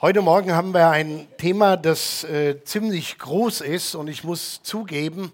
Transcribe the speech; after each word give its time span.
Heute 0.00 0.22
Morgen 0.22 0.54
haben 0.54 0.74
wir 0.74 0.90
ein 0.90 1.26
Thema, 1.38 1.76
das 1.76 2.22
äh, 2.22 2.62
ziemlich 2.62 3.18
groß 3.18 3.62
ist 3.62 3.96
und 3.96 4.06
ich 4.06 4.22
muss 4.22 4.62
zugeben, 4.62 5.32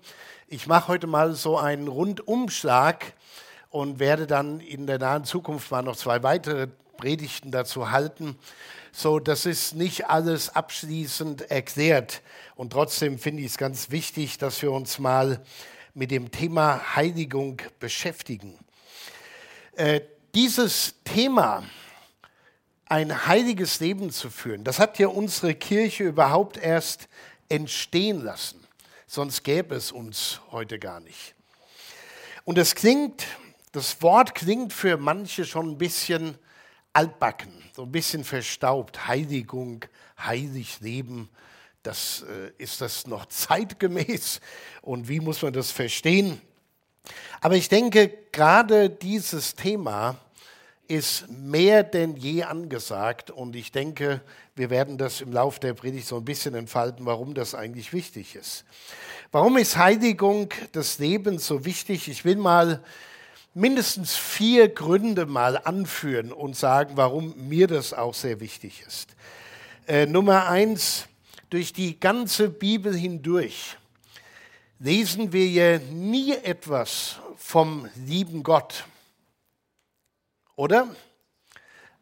ich 0.48 0.66
mache 0.66 0.88
heute 0.88 1.06
mal 1.06 1.34
so 1.34 1.58
einen 1.58 1.86
Rundumschlag 1.86 3.12
und 3.68 3.98
werde 3.98 4.26
dann 4.26 4.60
in 4.60 4.86
der 4.86 4.98
nahen 4.98 5.24
Zukunft 5.24 5.70
mal 5.70 5.82
noch 5.82 5.96
zwei 5.96 6.22
weitere 6.22 6.68
Predigten 6.96 7.50
dazu 7.50 7.90
halten. 7.90 8.38
So, 8.90 9.18
das 9.18 9.44
ist 9.44 9.74
nicht 9.74 10.08
alles 10.08 10.56
abschließend 10.56 11.50
erklärt 11.50 12.22
und 12.56 12.72
trotzdem 12.72 13.18
finde 13.18 13.42
ich 13.42 13.48
es 13.48 13.58
ganz 13.58 13.90
wichtig, 13.90 14.38
dass 14.38 14.62
wir 14.62 14.72
uns 14.72 14.98
mal 14.98 15.44
mit 15.92 16.10
dem 16.10 16.30
Thema 16.30 16.96
Heiligung 16.96 17.60
beschäftigen. 17.80 18.58
Äh, 19.76 20.00
dieses 20.34 20.94
Thema, 21.04 21.64
ein 22.94 23.26
heiliges 23.26 23.80
Leben 23.80 24.10
zu 24.10 24.30
führen. 24.30 24.62
Das 24.62 24.78
hat 24.78 25.00
ja 25.00 25.08
unsere 25.08 25.56
Kirche 25.56 26.04
überhaupt 26.04 26.56
erst 26.56 27.08
entstehen 27.48 28.22
lassen. 28.22 28.64
Sonst 29.08 29.42
gäbe 29.42 29.74
es 29.74 29.90
uns 29.90 30.40
heute 30.52 30.78
gar 30.78 31.00
nicht. 31.00 31.34
Und 32.44 32.56
es 32.56 32.76
klingt, 32.76 33.26
das 33.72 34.00
Wort 34.00 34.36
klingt 34.36 34.72
für 34.72 34.96
manche 34.96 35.44
schon 35.44 35.70
ein 35.70 35.76
bisschen 35.78 36.38
altbacken, 36.92 37.52
so 37.74 37.82
ein 37.82 37.90
bisschen 37.90 38.22
verstaubt. 38.22 39.08
Heiligung, 39.08 39.84
heilig 40.16 40.78
leben, 40.78 41.30
das 41.82 42.24
äh, 42.28 42.52
ist 42.58 42.80
das 42.80 43.08
noch 43.08 43.26
zeitgemäß 43.26 44.40
und 44.82 45.08
wie 45.08 45.18
muss 45.18 45.42
man 45.42 45.52
das 45.52 45.72
verstehen? 45.72 46.40
Aber 47.40 47.56
ich 47.56 47.68
denke, 47.68 48.08
gerade 48.30 48.88
dieses 48.88 49.56
Thema 49.56 50.16
ist 50.88 51.28
mehr 51.28 51.82
denn 51.82 52.16
je 52.16 52.44
angesagt 52.44 53.30
und 53.30 53.56
ich 53.56 53.72
denke, 53.72 54.20
wir 54.54 54.70
werden 54.70 54.98
das 54.98 55.20
im 55.20 55.32
Laufe 55.32 55.60
der 55.60 55.74
Predigt 55.74 56.06
so 56.06 56.16
ein 56.16 56.24
bisschen 56.24 56.54
entfalten, 56.54 57.06
warum 57.06 57.34
das 57.34 57.54
eigentlich 57.54 57.92
wichtig 57.92 58.34
ist. 58.34 58.64
Warum 59.32 59.56
ist 59.56 59.76
Heiligung 59.76 60.50
des 60.74 60.98
Lebens 60.98 61.46
so 61.46 61.64
wichtig? 61.64 62.08
Ich 62.08 62.24
will 62.24 62.36
mal 62.36 62.82
mindestens 63.54 64.16
vier 64.16 64.68
Gründe 64.68 65.26
mal 65.26 65.56
anführen 65.56 66.32
und 66.32 66.56
sagen, 66.56 66.96
warum 66.96 67.34
mir 67.48 67.66
das 67.66 67.92
auch 67.92 68.14
sehr 68.14 68.40
wichtig 68.40 68.84
ist. 68.86 69.16
Äh, 69.86 70.06
Nummer 70.06 70.48
eins, 70.48 71.06
durch 71.50 71.72
die 71.72 71.98
ganze 71.98 72.48
Bibel 72.48 72.94
hindurch 72.94 73.76
lesen 74.78 75.32
wir 75.32 75.46
ja 75.46 75.78
nie 75.78 76.32
etwas 76.32 77.16
vom 77.36 77.88
lieben 78.06 78.42
Gott 78.42 78.84
oder? 80.56 80.88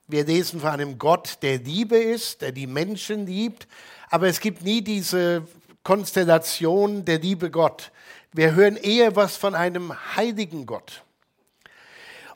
Wir 0.07 0.25
lesen 0.25 0.61
von 0.61 0.71
einem 0.71 0.99
Gott, 0.99 1.39
der 1.43 1.59
Liebe 1.59 1.97
ist, 1.97 2.43
der 2.43 2.53
die 2.53 2.67
Menschen 2.67 3.27
liebt, 3.27 3.67
aber 4.11 4.27
es 4.29 4.41
gibt 4.41 4.63
nie 4.63 4.83
diese 4.83 5.47
Konstellation 5.83 7.05
der 7.05 7.19
liebe 7.19 7.51
Gott. 7.51 7.91
Wir 8.33 8.55
hören 8.55 8.77
eher 8.77 9.17
was 9.17 9.37
von 9.37 9.55
einem 9.55 9.93
heiligen 10.17 10.67
Gott. 10.67 11.03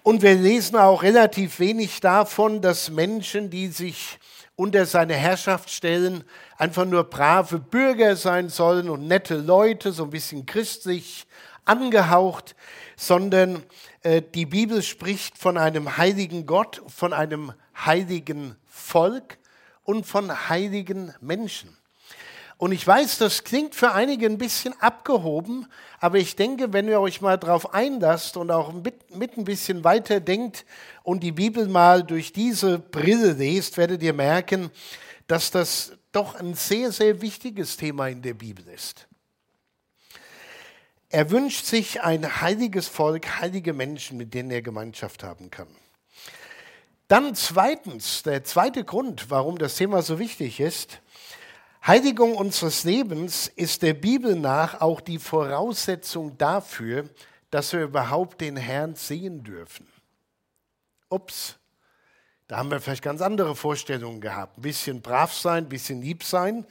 Und 0.03 0.22
wir 0.22 0.34
lesen 0.34 0.77
auch 0.77 1.03
relativ 1.03 1.59
wenig 1.59 2.00
davon, 2.00 2.62
dass 2.62 2.91
Menschen, 2.91 3.50
die 3.50 3.69
sich 3.69 4.19
unter 4.55 4.87
seine 4.87 5.14
Herrschaft 5.14 5.70
stellen, 5.70 6.25
einfach 6.56 6.84
nur 6.87 7.05
brave 7.05 7.59
Bürger 7.59 8.17
sein 8.17 8.48
sollen 8.48 8.89
und 8.89 9.06
nette 9.06 9.37
Leute, 9.37 9.92
so 9.92 10.05
ein 10.05 10.11
bisschen 10.11 10.47
christlich 10.47 11.27
angehaucht, 11.64 12.55
sondern 12.97 13.64
die 14.35 14.47
Bibel 14.47 14.83
spricht 14.83 15.37
von 15.37 15.57
einem 15.57 15.97
heiligen 15.97 16.47
Gott, 16.47 16.83
von 16.87 17.12
einem 17.12 17.53
heiligen 17.75 18.57
Volk 18.67 19.39
und 19.83 20.07
von 20.07 20.49
heiligen 20.49 21.12
Menschen. 21.21 21.77
Und 22.59 22.73
ich 22.73 22.87
weiß, 22.87 23.19
das 23.19 23.45
klingt 23.45 23.75
für 23.75 23.93
einige 23.93 24.27
ein 24.27 24.39
bisschen 24.39 24.73
abgehoben, 24.81 25.67
aber 26.01 26.19
ich 26.19 26.37
denke, 26.37 26.73
wenn 26.73 26.89
ihr 26.89 27.01
euch 27.01 27.21
mal 27.21 27.37
darauf 27.37 27.75
einlasst 27.75 28.37
und 28.37 28.50
auch 28.50 28.72
mit, 28.72 29.15
mit 29.15 29.37
ein 29.37 29.45
bisschen 29.45 29.84
weiter 29.84 30.21
denkt 30.21 30.65
und 31.03 31.22
die 31.22 31.33
Bibel 31.33 31.69
mal 31.69 32.03
durch 32.03 32.33
diese 32.33 32.78
Brille 32.78 33.33
lest, 33.33 33.77
werdet 33.77 34.03
ihr 34.03 34.15
merken, 34.15 34.71
dass 35.27 35.50
das 35.50 35.93
doch 36.12 36.34
ein 36.37 36.55
sehr, 36.55 36.93
sehr 36.93 37.21
wichtiges 37.21 37.77
Thema 37.77 38.09
in 38.09 38.22
der 38.22 38.34
Bibel 38.34 38.66
ist. 38.69 39.06
Er 41.16 41.31
wünscht 41.31 41.65
sich 41.65 42.03
ein 42.03 42.43
heiliges 42.43 42.88
Volk, 42.88 43.41
heilige 43.41 43.72
Menschen, 43.72 44.19
mit 44.19 44.34
denen 44.34 44.50
er 44.50 44.60
Gemeinschaft 44.60 45.25
haben 45.25 45.50
kann. 45.50 45.69
Dann 47.09 47.34
zweitens, 47.34 48.22
der 48.22 48.44
zweite 48.44 48.84
Grund, 48.84 49.31
warum 49.31 49.56
das 49.56 49.77
Thema 49.77 50.03
so 50.03 50.19
wichtig 50.19 50.60
ist, 50.60 51.00
Heiligung 51.87 52.37
unseres 52.37 52.84
Lebens 52.84 53.49
ist 53.49 53.81
der 53.81 53.94
Bibel 53.94 54.34
nach 54.37 54.82
auch 54.82 55.00
die 55.00 55.19
Voraussetzung 55.19 56.37
dafür, 56.37 57.09
dass 57.50 57.72
wir 57.72 57.84
überhaupt 57.84 58.43
den 58.43 58.59
Herrn 58.59 58.94
sehen 58.94 59.43
dürfen. 59.43 59.87
Ups, 61.09 61.56
da 62.47 62.59
haben 62.59 62.71
wir 62.71 62.78
vielleicht 62.78 63.03
ganz 63.03 63.22
andere 63.22 63.56
Vorstellungen 63.56 64.21
gehabt. 64.21 64.59
Ein 64.59 64.62
bisschen 64.62 65.00
brav 65.00 65.33
sein, 65.33 65.65
ein 65.65 65.69
bisschen 65.71 66.03
lieb 66.03 66.25
sein. 66.25 66.66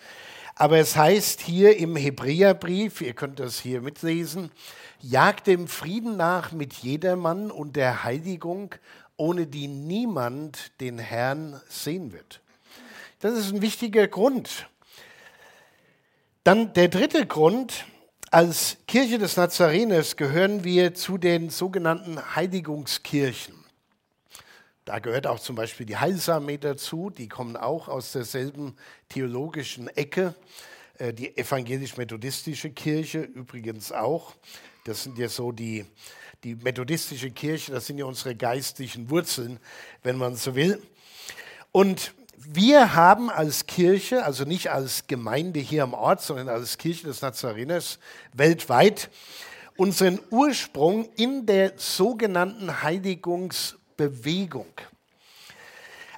Aber 0.56 0.78
es 0.78 0.96
heißt 0.96 1.42
hier 1.42 1.78
im 1.78 1.98
Hebräerbrief, 1.98 3.02
ihr 3.02 3.14
könnt 3.14 3.42
das 3.42 3.60
hier 3.60 3.82
mitlesen, 3.82 4.52
jagt 5.02 5.48
dem 5.48 5.68
Frieden 5.68 6.16
nach 6.16 6.54
mit 6.54 6.74
jedermann 6.76 7.52
und 7.52 7.76
der 7.76 8.06
Heiligung, 8.06 8.74
ohne 9.18 9.48
die 9.48 9.68
niemand 9.68 10.72
den 10.80 10.98
Herrn 10.98 11.62
sehen 11.68 12.14
wird. 12.14 12.42
Das 13.20 13.34
ist 13.34 13.54
ein 13.54 13.62
wichtiger 13.62 14.08
Grund. 14.08 14.70
Dann 16.46 16.72
der 16.74 16.88
dritte 16.88 17.26
Grund, 17.26 17.86
als 18.32 18.78
Kirche 18.88 19.18
des 19.18 19.36
Nazareners 19.36 20.16
gehören 20.16 20.64
wir 20.64 20.94
zu 20.94 21.18
den 21.18 21.50
sogenannten 21.50 22.36
Heiligungskirchen. 22.36 23.65
Da 24.86 25.00
gehört 25.00 25.26
auch 25.26 25.40
zum 25.40 25.56
Beispiel 25.56 25.88
die 25.88 25.98
Heilsarmee 25.98 26.60
dazu, 26.60 27.10
die 27.10 27.28
kommen 27.28 27.58
auch 27.58 27.88
aus 27.88 28.12
derselben 28.12 28.76
theologischen 29.10 29.88
Ecke. 29.88 30.36
Äh, 31.00 31.12
die 31.12 31.36
evangelisch-methodistische 31.36 32.70
Kirche 32.70 33.22
übrigens 33.22 33.92
auch. 33.92 34.36
Das 34.84 35.02
sind 35.02 35.18
ja 35.18 35.28
so 35.28 35.52
die, 35.52 35.86
die 36.44 36.54
methodistische 36.54 37.32
Kirche, 37.32 37.72
das 37.72 37.88
sind 37.88 37.98
ja 37.98 38.06
unsere 38.06 38.36
geistlichen 38.36 39.10
Wurzeln, 39.10 39.60
wenn 40.04 40.18
man 40.18 40.36
so 40.36 40.54
will. 40.54 40.80
Und 41.72 42.14
wir 42.38 42.94
haben 42.94 43.32
als 43.32 43.66
Kirche, 43.66 44.24
also 44.24 44.44
nicht 44.44 44.70
als 44.70 45.08
Gemeinde 45.08 45.60
hier 45.60 45.82
am 45.82 45.96
Ort, 45.96 46.22
sondern 46.22 46.48
als 46.48 46.78
Kirche 46.78 47.08
des 47.08 47.24
Nazareners 47.24 47.98
weltweit, 48.34 49.10
unseren 49.78 50.20
Ursprung 50.30 51.10
in 51.16 51.48
der 51.48 51.74
sogenannten 51.76 52.70
Heiligungs- 52.70 53.78
Bewegung. 53.98 54.72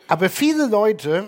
Aber 0.07 0.29
viele 0.29 0.67
Leute, 0.67 1.27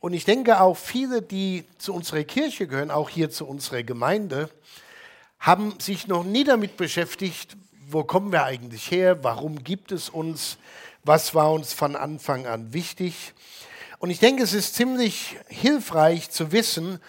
und 0.00 0.12
ich 0.12 0.24
denke 0.24 0.60
auch 0.60 0.76
viele, 0.76 1.22
die 1.22 1.64
zu 1.78 1.92
unserer 1.94 2.24
Kirche 2.24 2.66
gehören, 2.66 2.90
auch 2.90 3.08
hier 3.08 3.30
zu 3.30 3.46
unserer 3.46 3.82
Gemeinde, 3.82 4.50
haben 5.38 5.78
sich 5.80 6.06
noch 6.06 6.24
nie 6.24 6.44
damit 6.44 6.76
beschäftigt, 6.76 7.56
wo 7.88 8.04
kommen 8.04 8.32
wir 8.32 8.44
eigentlich 8.44 8.90
her, 8.90 9.22
warum 9.24 9.62
gibt 9.62 9.92
es 9.92 10.08
uns, 10.08 10.58
was 11.02 11.34
war 11.34 11.52
uns 11.52 11.72
von 11.72 11.96
Anfang 11.96 12.46
an 12.46 12.72
wichtig. 12.72 13.34
Und 13.98 14.10
ich 14.10 14.20
denke, 14.20 14.42
es 14.42 14.52
ist 14.52 14.74
ziemlich 14.74 15.36
hilfreich 15.48 16.30
zu 16.30 16.52
wissen, 16.52 17.00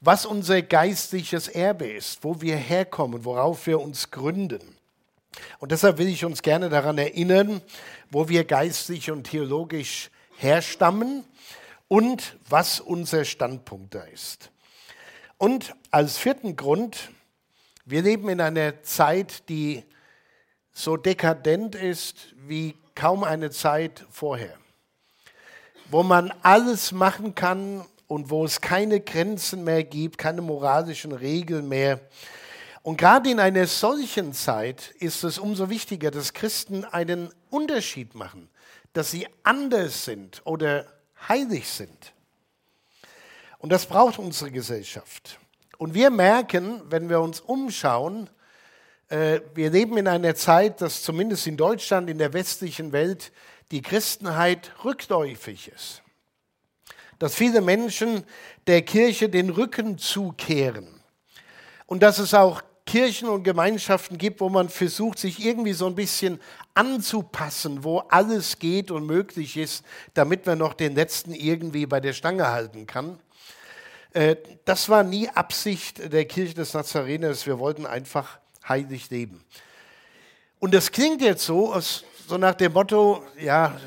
was 0.00 0.26
unser 0.26 0.62
geistliches 0.62 1.48
Erbe 1.48 1.86
ist, 1.86 2.22
wo 2.22 2.40
wir 2.40 2.56
herkommen, 2.56 3.24
worauf 3.24 3.66
wir 3.66 3.80
uns 3.80 4.10
gründen. 4.10 4.73
Und 5.58 5.72
deshalb 5.72 5.98
will 5.98 6.08
ich 6.08 6.24
uns 6.24 6.42
gerne 6.42 6.68
daran 6.68 6.98
erinnern, 6.98 7.62
wo 8.10 8.28
wir 8.28 8.44
geistlich 8.44 9.10
und 9.10 9.24
theologisch 9.24 10.10
herstammen 10.36 11.24
und 11.88 12.36
was 12.48 12.80
unser 12.80 13.24
Standpunkt 13.24 13.94
da 13.94 14.02
ist. 14.02 14.50
Und 15.38 15.74
als 15.90 16.18
vierten 16.18 16.56
Grund, 16.56 17.10
wir 17.84 18.02
leben 18.02 18.28
in 18.28 18.40
einer 18.40 18.82
Zeit, 18.82 19.48
die 19.48 19.84
so 20.72 20.96
dekadent 20.96 21.74
ist 21.74 22.34
wie 22.46 22.74
kaum 22.94 23.24
eine 23.24 23.50
Zeit 23.50 24.04
vorher, 24.10 24.56
wo 25.90 26.02
man 26.02 26.32
alles 26.42 26.92
machen 26.92 27.34
kann 27.34 27.84
und 28.06 28.30
wo 28.30 28.44
es 28.44 28.60
keine 28.60 29.00
Grenzen 29.00 29.64
mehr 29.64 29.84
gibt, 29.84 30.18
keine 30.18 30.42
moralischen 30.42 31.12
Regeln 31.12 31.68
mehr, 31.68 32.00
und 32.84 32.98
gerade 32.98 33.30
in 33.30 33.40
einer 33.40 33.66
solchen 33.66 34.34
Zeit 34.34 34.90
ist 34.98 35.24
es 35.24 35.38
umso 35.38 35.70
wichtiger, 35.70 36.10
dass 36.10 36.34
Christen 36.34 36.84
einen 36.84 37.32
Unterschied 37.48 38.14
machen, 38.14 38.50
dass 38.92 39.10
sie 39.10 39.26
anders 39.42 40.04
sind 40.04 40.42
oder 40.44 40.86
heilig 41.26 41.66
sind. 41.66 42.12
Und 43.56 43.70
das 43.70 43.86
braucht 43.86 44.18
unsere 44.18 44.50
Gesellschaft. 44.50 45.38
Und 45.78 45.94
wir 45.94 46.10
merken, 46.10 46.82
wenn 46.90 47.08
wir 47.08 47.22
uns 47.22 47.40
umschauen, 47.40 48.28
äh, 49.08 49.40
wir 49.54 49.70
leben 49.70 49.96
in 49.96 50.06
einer 50.06 50.34
Zeit, 50.34 50.82
dass 50.82 51.02
zumindest 51.02 51.46
in 51.46 51.56
Deutschland, 51.56 52.10
in 52.10 52.18
der 52.18 52.34
westlichen 52.34 52.92
Welt, 52.92 53.32
die 53.70 53.80
Christenheit 53.80 54.72
rückläufig 54.84 55.68
ist. 55.74 56.02
dass 57.18 57.34
viele 57.34 57.62
Menschen 57.62 58.24
der 58.66 58.82
Kirche 58.82 59.30
den 59.30 59.48
Rücken 59.48 59.96
zukehren 59.96 61.00
und 61.86 62.02
dass 62.02 62.18
es 62.18 62.34
auch 62.34 62.60
Kirchen 62.86 63.28
und 63.28 63.44
Gemeinschaften 63.44 64.18
gibt, 64.18 64.40
wo 64.40 64.48
man 64.48 64.68
versucht, 64.68 65.18
sich 65.18 65.44
irgendwie 65.44 65.72
so 65.72 65.86
ein 65.86 65.94
bisschen 65.94 66.40
anzupassen, 66.74 67.82
wo 67.82 67.98
alles 68.08 68.58
geht 68.58 68.90
und 68.90 69.06
möglich 69.06 69.56
ist, 69.56 69.84
damit 70.12 70.44
man 70.46 70.58
noch 70.58 70.74
den 70.74 70.94
letzten 70.94 71.32
irgendwie 71.32 71.86
bei 71.86 72.00
der 72.00 72.12
Stange 72.12 72.48
halten 72.48 72.86
kann. 72.86 73.18
Äh, 74.12 74.36
das 74.64 74.88
war 74.88 75.02
nie 75.02 75.28
Absicht 75.28 76.12
der 76.12 76.24
Kirche 76.26 76.54
des 76.54 76.74
Nazareners. 76.74 77.46
Wir 77.46 77.58
wollten 77.58 77.86
einfach 77.86 78.38
heilig 78.68 79.10
leben. 79.10 79.44
Und 80.58 80.72
das 80.72 80.90
klingt 80.90 81.20
jetzt 81.20 81.44
so, 81.44 81.78
so 82.26 82.38
nach 82.38 82.54
dem 82.54 82.72
Motto, 82.72 83.22
ja, 83.38 83.78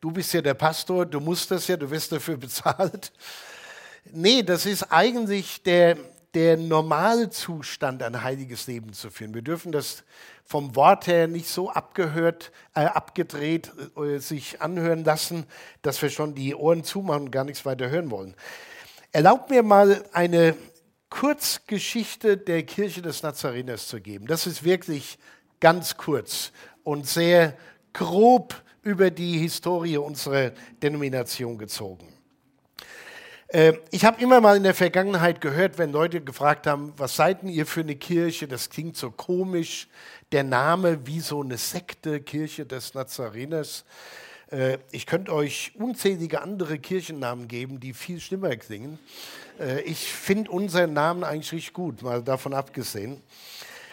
du 0.00 0.10
bist 0.10 0.32
ja 0.32 0.40
der 0.40 0.54
Pastor, 0.54 1.06
du 1.06 1.20
musst 1.20 1.50
das 1.50 1.66
ja, 1.66 1.76
du 1.76 1.90
wirst 1.90 2.12
dafür 2.12 2.36
bezahlt. 2.46 3.12
Nee, 4.12 4.42
das 4.42 4.66
ist 4.66 4.84
eigentlich 4.84 5.62
der, 5.62 5.96
der 6.36 6.58
Normalzustand, 6.58 8.02
ein 8.02 8.22
heiliges 8.22 8.66
Leben 8.66 8.92
zu 8.92 9.10
führen. 9.10 9.32
Wir 9.32 9.40
dürfen 9.40 9.72
das 9.72 10.04
vom 10.44 10.76
Wort 10.76 11.06
her 11.06 11.28
nicht 11.28 11.48
so 11.48 11.70
abgehört, 11.70 12.52
äh, 12.74 12.80
abgedreht 12.80 13.72
äh, 13.96 14.18
sich 14.18 14.60
anhören 14.60 15.02
lassen, 15.02 15.46
dass 15.80 16.02
wir 16.02 16.10
schon 16.10 16.34
die 16.34 16.54
Ohren 16.54 16.84
zumachen 16.84 17.22
und 17.22 17.30
gar 17.30 17.44
nichts 17.44 17.64
weiter 17.64 17.88
hören 17.88 18.10
wollen. 18.10 18.34
Erlaubt 19.12 19.48
mir 19.48 19.62
mal 19.62 20.04
eine 20.12 20.54
Kurzgeschichte 21.08 22.36
der 22.36 22.64
Kirche 22.64 23.00
des 23.00 23.22
Nazareners 23.22 23.88
zu 23.88 24.02
geben. 24.02 24.26
Das 24.26 24.46
ist 24.46 24.62
wirklich 24.62 25.18
ganz 25.58 25.96
kurz 25.96 26.52
und 26.84 27.08
sehr 27.08 27.56
grob 27.94 28.62
über 28.82 29.10
die 29.10 29.38
Historie 29.38 29.96
unserer 29.96 30.50
Denomination 30.82 31.56
gezogen. 31.56 32.15
Äh, 33.56 33.78
ich 33.90 34.04
habe 34.04 34.20
immer 34.20 34.42
mal 34.42 34.58
in 34.58 34.64
der 34.64 34.74
Vergangenheit 34.74 35.40
gehört, 35.40 35.78
wenn 35.78 35.90
Leute 35.90 36.20
gefragt 36.20 36.66
haben, 36.66 36.92
was 36.98 37.16
seid 37.16 37.42
ihr 37.42 37.64
für 37.64 37.80
eine 37.80 37.96
Kirche? 37.96 38.46
Das 38.46 38.68
klingt 38.68 38.98
so 38.98 39.10
komisch. 39.10 39.88
Der 40.30 40.44
Name 40.44 41.06
wie 41.06 41.20
so 41.20 41.42
eine 41.42 41.56
Sekte, 41.56 42.20
Kirche 42.20 42.66
des 42.66 42.92
Nazareners. 42.92 43.86
Äh, 44.50 44.76
ich 44.90 45.06
könnte 45.06 45.32
euch 45.32 45.72
unzählige 45.76 46.42
andere 46.42 46.78
Kirchennamen 46.78 47.48
geben, 47.48 47.80
die 47.80 47.94
viel 47.94 48.20
schlimmer 48.20 48.54
klingen. 48.56 48.98
Äh, 49.58 49.80
ich 49.84 50.12
finde 50.12 50.50
unseren 50.50 50.92
Namen 50.92 51.24
eigentlich 51.24 51.52
richtig 51.52 51.72
gut, 51.72 52.02
mal 52.02 52.22
davon 52.22 52.52
abgesehen. 52.52 53.22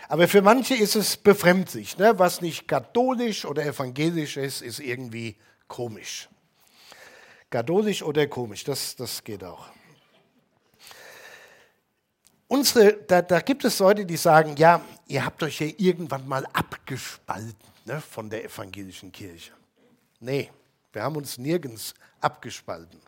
Aber 0.10 0.28
für 0.28 0.42
manche 0.42 0.76
ist 0.76 0.98
es 0.98 1.16
befremdlich. 1.16 1.98
Ne? 1.98 2.20
Was 2.20 2.42
nicht 2.42 2.68
katholisch 2.68 3.46
oder 3.46 3.66
evangelisch 3.66 4.36
ist, 4.36 4.62
ist 4.62 4.82
irgendwie 4.82 5.38
komisch. 5.70 6.28
Katholisch 7.54 8.02
oder 8.02 8.26
komisch, 8.26 8.64
das, 8.64 8.96
das 8.96 9.24
geht 9.24 9.44
auch. 9.44 9.68
Unsere, 12.48 12.94
da, 12.94 13.22
da, 13.22 13.42
gibt 13.42 13.64
es 13.64 13.78
Leute, 13.78 14.08
die 14.08 14.18
sagen, 14.18 14.56
ja, 14.58 14.82
ihr 15.06 15.24
habt 15.24 15.44
euch 15.44 15.62
ja 15.62 15.68
irgendwann 15.78 16.28
mal 16.28 16.48
abgespalten 16.48 17.56
ne, 17.86 18.02
von 18.02 18.28
der 18.28 18.46
evangelischen 18.46 19.12
Kirche. 19.12 19.52
Nee, 20.20 20.50
wir 20.94 21.04
haben 21.04 21.16
uns 21.16 21.38
nirgends 21.38 21.94
abgespalten. 22.22 23.00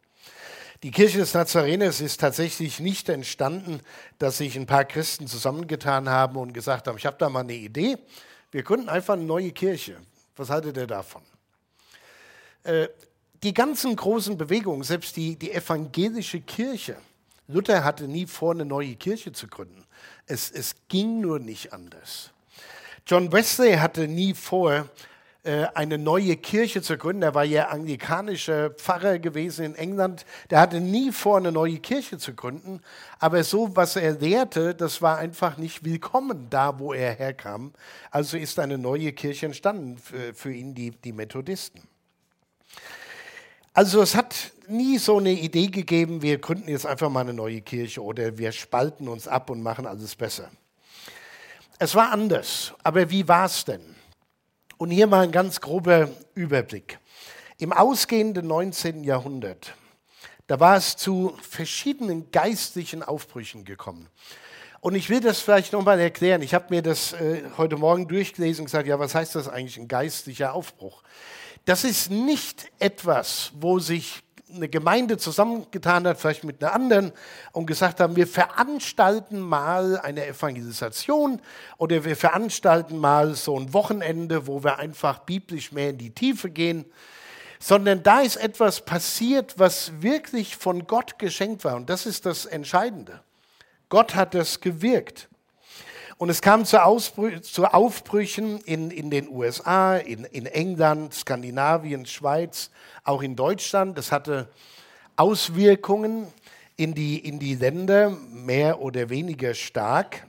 Die 0.83 0.91
Kirche 0.91 1.17
des 1.17 1.33
Nazareners 1.33 1.99
ist 1.99 2.19
tatsächlich 2.19 2.79
nicht 2.79 3.09
entstanden, 3.09 3.79
dass 4.19 4.37
sich 4.37 4.55
ein 4.55 4.67
paar 4.67 4.85
Christen 4.85 5.25
zusammengetan 5.25 6.07
haben 6.07 6.35
und 6.37 6.53
gesagt 6.53 6.85
haben, 6.85 6.99
ich 6.99 7.07
habe 7.07 7.17
da 7.17 7.29
mal 7.29 7.39
eine 7.39 7.55
Idee, 7.55 7.97
wir 8.51 8.61
gründen 8.61 8.89
einfach 8.89 9.15
eine 9.15 9.23
neue 9.23 9.51
Kirche. 9.51 9.97
Was 10.35 10.51
haltet 10.51 10.77
ihr 10.77 10.85
davon? 10.85 11.23
Äh, 12.61 12.89
die 13.43 13.53
ganzen 13.53 13.95
großen 13.95 14.37
Bewegungen, 14.37 14.83
selbst 14.83 15.15
die, 15.15 15.35
die 15.35 15.51
evangelische 15.51 16.41
Kirche, 16.41 16.97
Luther 17.47 17.83
hatte 17.83 18.07
nie 18.07 18.25
vor, 18.25 18.53
eine 18.53 18.65
neue 18.65 18.95
Kirche 18.95 19.31
zu 19.31 19.47
gründen. 19.47 19.83
Es, 20.25 20.49
es 20.49 20.75
ging 20.87 21.21
nur 21.21 21.39
nicht 21.39 21.73
anders. 21.73 22.31
John 23.05 23.31
Wesley 23.31 23.73
hatte 23.73 24.07
nie 24.07 24.33
vor, 24.33 24.89
äh, 25.43 25.67
eine 25.75 25.99
neue 25.99 26.37
Kirche 26.37 26.81
zu 26.81 26.97
gründen. 26.97 27.21
Er 27.21 27.35
war 27.35 27.43
ja 27.43 27.67
anglikanischer 27.67 28.71
Pfarrer 28.71 29.19
gewesen 29.19 29.63
in 29.63 29.75
England. 29.75 30.25
Der 30.49 30.59
hatte 30.59 30.81
nie 30.81 31.11
vor, 31.11 31.37
eine 31.37 31.51
neue 31.51 31.77
Kirche 31.77 32.17
zu 32.17 32.33
gründen. 32.33 32.81
Aber 33.19 33.43
so, 33.43 33.75
was 33.75 33.95
er 33.95 34.13
lehrte, 34.13 34.73
das 34.73 35.03
war 35.03 35.19
einfach 35.19 35.57
nicht 35.57 35.85
willkommen 35.85 36.47
da, 36.49 36.79
wo 36.79 36.93
er 36.93 37.13
herkam. 37.13 37.73
Also 38.09 38.37
ist 38.37 38.57
eine 38.57 38.79
neue 38.79 39.13
Kirche 39.13 39.45
entstanden 39.45 39.99
für, 39.99 40.33
für 40.33 40.51
ihn, 40.51 40.73
die, 40.73 40.89
die 40.89 41.13
Methodisten. 41.13 41.83
Also 43.75 44.01
es 44.01 44.15
hat 44.15 44.53
nie 44.69 44.97
so 44.97 45.17
eine 45.17 45.33
Idee 45.33 45.67
gegeben, 45.67 46.21
wir 46.21 46.37
gründen 46.37 46.69
jetzt 46.69 46.85
einfach 46.85 47.09
mal 47.09 47.19
eine 47.19 47.33
neue 47.33 47.59
Kirche 47.59 48.01
oder 48.01 48.37
wir 48.37 48.53
spalten 48.53 49.09
uns 49.09 49.27
ab 49.27 49.49
und 49.49 49.61
machen 49.61 49.85
alles 49.85 50.15
besser. 50.15 50.49
Es 51.77 51.93
war 51.93 52.13
anders, 52.13 52.73
aber 52.83 53.09
wie 53.09 53.27
war 53.27 53.47
es 53.47 53.65
denn? 53.65 53.81
Und 54.77 54.91
hier 54.91 55.07
mal 55.07 55.25
ein 55.25 55.33
ganz 55.33 55.59
grober 55.59 56.07
Überblick. 56.35 56.99
Im 57.57 57.73
ausgehenden 57.73 58.47
19. 58.47 59.03
Jahrhundert, 59.03 59.73
da 60.47 60.57
war 60.57 60.77
es 60.77 60.95
zu 60.95 61.37
verschiedenen 61.41 62.31
geistlichen 62.31 63.03
Aufbrüchen 63.03 63.65
gekommen. 63.65 64.07
Und 64.79 64.95
ich 64.95 65.09
will 65.09 65.19
das 65.19 65.41
vielleicht 65.41 65.73
nochmal 65.73 65.99
erklären. 65.99 66.41
Ich 66.43 66.53
habe 66.53 66.67
mir 66.69 66.81
das 66.81 67.11
äh, 67.11 67.41
heute 67.57 67.75
Morgen 67.75 68.07
durchgelesen 68.07 68.61
und 68.61 68.65
gesagt, 68.67 68.87
ja, 68.87 68.99
was 68.99 69.15
heißt 69.15 69.35
das 69.35 69.49
eigentlich, 69.49 69.77
ein 69.77 69.89
geistlicher 69.89 70.53
Aufbruch? 70.53 71.03
Das 71.65 71.83
ist 71.83 72.11
nicht 72.11 72.71
etwas, 72.77 73.51
wo 73.59 73.79
sich 73.79 74.21
eine 74.53 74.69
Gemeinde 74.69 75.17
zusammengetan 75.17 76.07
hat, 76.07 76.19
vielleicht 76.19 76.43
mit 76.43 76.63
einer 76.63 76.73
anderen, 76.73 77.11
und 77.51 77.65
gesagt 77.65 77.99
haben, 77.99 78.15
wir 78.15 78.27
veranstalten 78.27 79.39
mal 79.39 79.97
eine 79.99 80.27
Evangelisation 80.27 81.41
oder 81.77 82.05
wir 82.05 82.15
veranstalten 82.15 82.97
mal 82.97 83.33
so 83.33 83.59
ein 83.59 83.73
Wochenende, 83.73 84.45
wo 84.45 84.63
wir 84.63 84.77
einfach 84.77 85.19
biblisch 85.19 85.71
mehr 85.71 85.89
in 85.89 85.97
die 85.97 86.11
Tiefe 86.11 86.51
gehen, 86.51 86.85
sondern 87.59 88.03
da 88.03 88.21
ist 88.21 88.35
etwas 88.35 88.85
passiert, 88.85 89.57
was 89.57 89.91
wirklich 90.01 90.55
von 90.57 90.85
Gott 90.85 91.17
geschenkt 91.17 91.63
war. 91.63 91.75
Und 91.75 91.89
das 91.89 92.05
ist 92.05 92.25
das 92.25 92.45
Entscheidende. 92.45 93.21
Gott 93.89 94.13
hat 94.13 94.35
das 94.35 94.61
gewirkt. 94.61 95.27
Und 96.17 96.29
es 96.29 96.41
kam 96.41 96.63
zu, 96.63 96.81
Ausbrü 96.81 97.41
zu 97.41 97.65
Aufbrüchen 97.65 98.61
in, 98.61 98.89
in 98.89 99.09
den 99.09 99.27
USA, 99.27 99.97
in, 99.97 100.23
in 100.23 100.45
England, 100.45 101.13
Skandinavien, 101.13 102.05
Schweiz, 102.05 102.69
auch 103.03 103.21
in 103.21 103.35
Deutschland. 103.35 103.97
Das 103.97 104.13
hatte 104.13 104.47
Auswirkungen 105.17 106.27
in 106.77 106.93
die, 106.93 107.19
in 107.19 107.37
die 107.37 107.55
Länder, 107.55 108.11
mehr 108.31 108.79
oder 108.79 109.09
weniger 109.09 109.53
stark. 109.53 110.25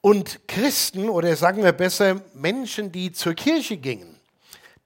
Und 0.00 0.40
Christen, 0.48 1.08
oder 1.08 1.36
sagen 1.36 1.62
wir 1.62 1.72
besser 1.72 2.20
Menschen, 2.34 2.90
die 2.90 3.12
zur 3.12 3.34
Kirche 3.34 3.76
gingen, 3.76 4.16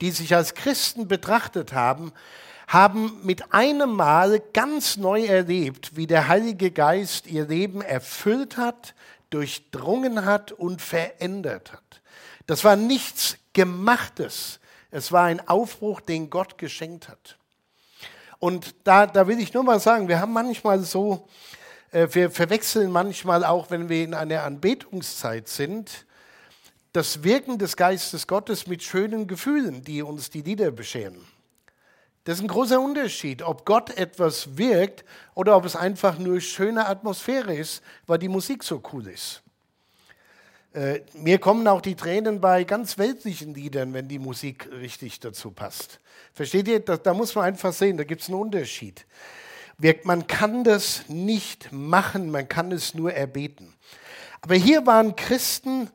die 0.03 0.11
sich 0.11 0.35
als 0.35 0.55
Christen 0.55 1.09
betrachtet 1.09 1.73
haben, 1.73 2.13
haben 2.67 3.21
mit 3.23 3.55
einem 3.55 3.93
Mal 3.95 4.43
ganz 4.53 4.99
neu 4.99 5.25
erlebt, 5.25 5.97
wie 5.97 6.07
der 6.07 6.29
Heilige 6.29 6.71
Geist 6.71 7.27
ihr 7.27 7.47
Leben 7.47 7.81
erfüllt 7.81 8.59
hat, 8.59 8.95
durchdrungen 9.35 10.25
hat 10.25 10.53
und 10.53 10.81
verändert 10.81 11.73
hat. 11.73 12.01
Das 12.47 12.63
war 12.63 12.77
nichts 12.77 13.37
Gemachtes. 13.53 14.61
Es 14.91 15.11
war 15.11 15.25
ein 15.25 15.47
Aufbruch, 15.49 16.01
den 16.01 16.31
Gott 16.31 16.57
geschenkt 16.57 17.09
hat. 17.09 17.37
Und 18.39 18.75
da, 18.85 19.07
da 19.07 19.27
will 19.27 19.41
ich 19.41 19.53
nur 19.53 19.65
mal 19.65 19.81
sagen, 19.81 20.07
wir 20.07 20.21
haben 20.21 20.33
manchmal 20.33 20.81
so, 20.81 21.27
äh, 21.91 22.07
wir 22.13 22.31
verwechseln 22.31 22.93
manchmal 22.93 23.45
auch, 23.45 23.71
wenn 23.71 23.89
wir 23.89 24.05
in 24.05 24.15
einer 24.15 24.45
Anbetungszeit 24.45 25.49
sind, 25.49 26.07
das 26.93 27.25
Wirken 27.25 27.59
des 27.59 27.77
Geistes 27.77 28.29
Gottes 28.29 28.69
mit 28.69 28.83
schönen 28.85 29.27
Gefühlen, 29.27 29.83
die 29.83 30.03
uns 30.03 30.31
die 30.31 30.43
Lieder 30.43 30.71
bescheren. 30.71 31.27
Das 32.25 32.39
ist 32.39 32.43
ein 32.43 32.49
großer 32.49 32.81
Unterschied, 32.81 33.43
ob 33.43 33.67
Gott 33.67 33.91
etwas 33.99 34.57
wirkt 34.57 35.05
oder 35.35 35.57
ob 35.57 35.67
es 35.67 35.77
einfach 35.77 36.19
nur 36.19 36.41
schöne 36.41 36.87
Atmosphäre 36.87 37.55
ist, 37.55 37.83
weil 38.07 38.19
die 38.19 38.29
Musik 38.29 38.65
so 38.65 38.83
cool 38.93 39.09
ist. 39.09 39.43
Äh, 40.73 41.03
mir 41.13 41.39
kommen 41.39 41.69
auch 41.69 41.83
die 41.83 41.95
Tränen 41.95 42.41
bei 42.41 42.65
ganz 42.65 42.97
weltlichen 42.97 43.55
Liedern, 43.55 43.93
wenn 43.93 44.09
die 44.09 44.19
Musik 44.19 44.69
richtig 44.73 45.21
dazu 45.21 45.51
passt. 45.51 46.01
Versteht 46.33 46.67
ihr? 46.67 46.81
Da, 46.81 46.97
da 46.97 47.13
muss 47.13 47.35
man 47.35 47.45
einfach 47.45 47.75
sehen, 47.75 47.99
da 47.99 48.05
gibt 48.05 48.23
es 48.23 48.29
einen 48.29 48.41
Unterschied. 48.41 49.07
Man 50.05 50.27
kann 50.27 50.65
das 50.65 51.09
nicht 51.09 51.73
machen, 51.73 52.31
man 52.31 52.49
kann 52.49 52.73
es 52.73 52.95
nur 52.95 53.13
erbeten. 53.13 53.75
Aber 54.41 54.55
hier 54.55 54.87
waren 54.87 55.15
Christen, 55.15 55.91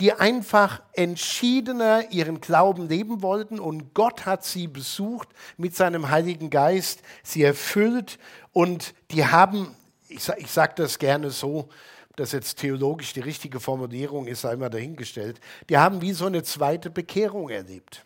die 0.00 0.12
einfach 0.12 0.82
entschiedener 0.94 2.10
ihren 2.10 2.40
Glauben 2.40 2.88
leben 2.88 3.22
wollten 3.22 3.60
und 3.60 3.94
Gott 3.94 4.26
hat 4.26 4.44
sie 4.44 4.66
besucht 4.66 5.28
mit 5.56 5.76
seinem 5.76 6.10
Heiligen 6.10 6.50
Geist, 6.50 7.02
sie 7.22 7.42
erfüllt 7.42 8.18
und 8.52 8.94
die 9.10 9.26
haben, 9.26 9.74
ich, 10.08 10.28
ich 10.38 10.50
sage 10.50 10.74
das 10.76 10.98
gerne 10.98 11.30
so, 11.30 11.68
das 12.16 12.32
jetzt 12.32 12.58
theologisch 12.58 13.12
die 13.12 13.20
richtige 13.20 13.60
Formulierung 13.60 14.26
ist, 14.26 14.42
sei 14.42 14.56
mal 14.56 14.68
dahingestellt, 14.68 15.40
die 15.68 15.78
haben 15.78 16.02
wie 16.02 16.12
so 16.12 16.26
eine 16.26 16.42
zweite 16.42 16.90
Bekehrung 16.90 17.48
erlebt. 17.48 18.04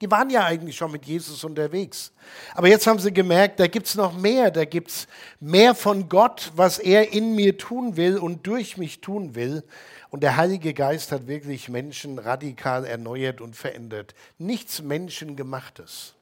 Die 0.00 0.10
waren 0.10 0.30
ja 0.30 0.46
eigentlich 0.46 0.76
schon 0.76 0.92
mit 0.92 1.04
Jesus 1.04 1.44
unterwegs. 1.44 2.10
Aber 2.54 2.68
jetzt 2.68 2.86
haben 2.86 2.98
sie 2.98 3.12
gemerkt, 3.12 3.60
da 3.60 3.66
gibt 3.66 3.86
es 3.86 3.96
noch 3.96 4.16
mehr, 4.16 4.50
da 4.50 4.64
gibt 4.64 4.88
es 4.88 5.06
mehr 5.40 5.74
von 5.74 6.08
Gott, 6.08 6.52
was 6.56 6.78
er 6.78 7.12
in 7.12 7.34
mir 7.34 7.58
tun 7.58 7.98
will 7.98 8.16
und 8.16 8.46
durch 8.46 8.78
mich 8.78 9.02
tun 9.02 9.34
will. 9.34 9.62
Und 10.10 10.22
der 10.22 10.36
Heilige 10.36 10.74
Geist 10.74 11.12
hat 11.12 11.28
wirklich 11.28 11.68
Menschen 11.68 12.18
radikal 12.18 12.84
erneuert 12.84 13.40
und 13.40 13.54
verändert. 13.54 14.14
Nichts 14.38 14.82
Menschengemachtes. 14.82 16.14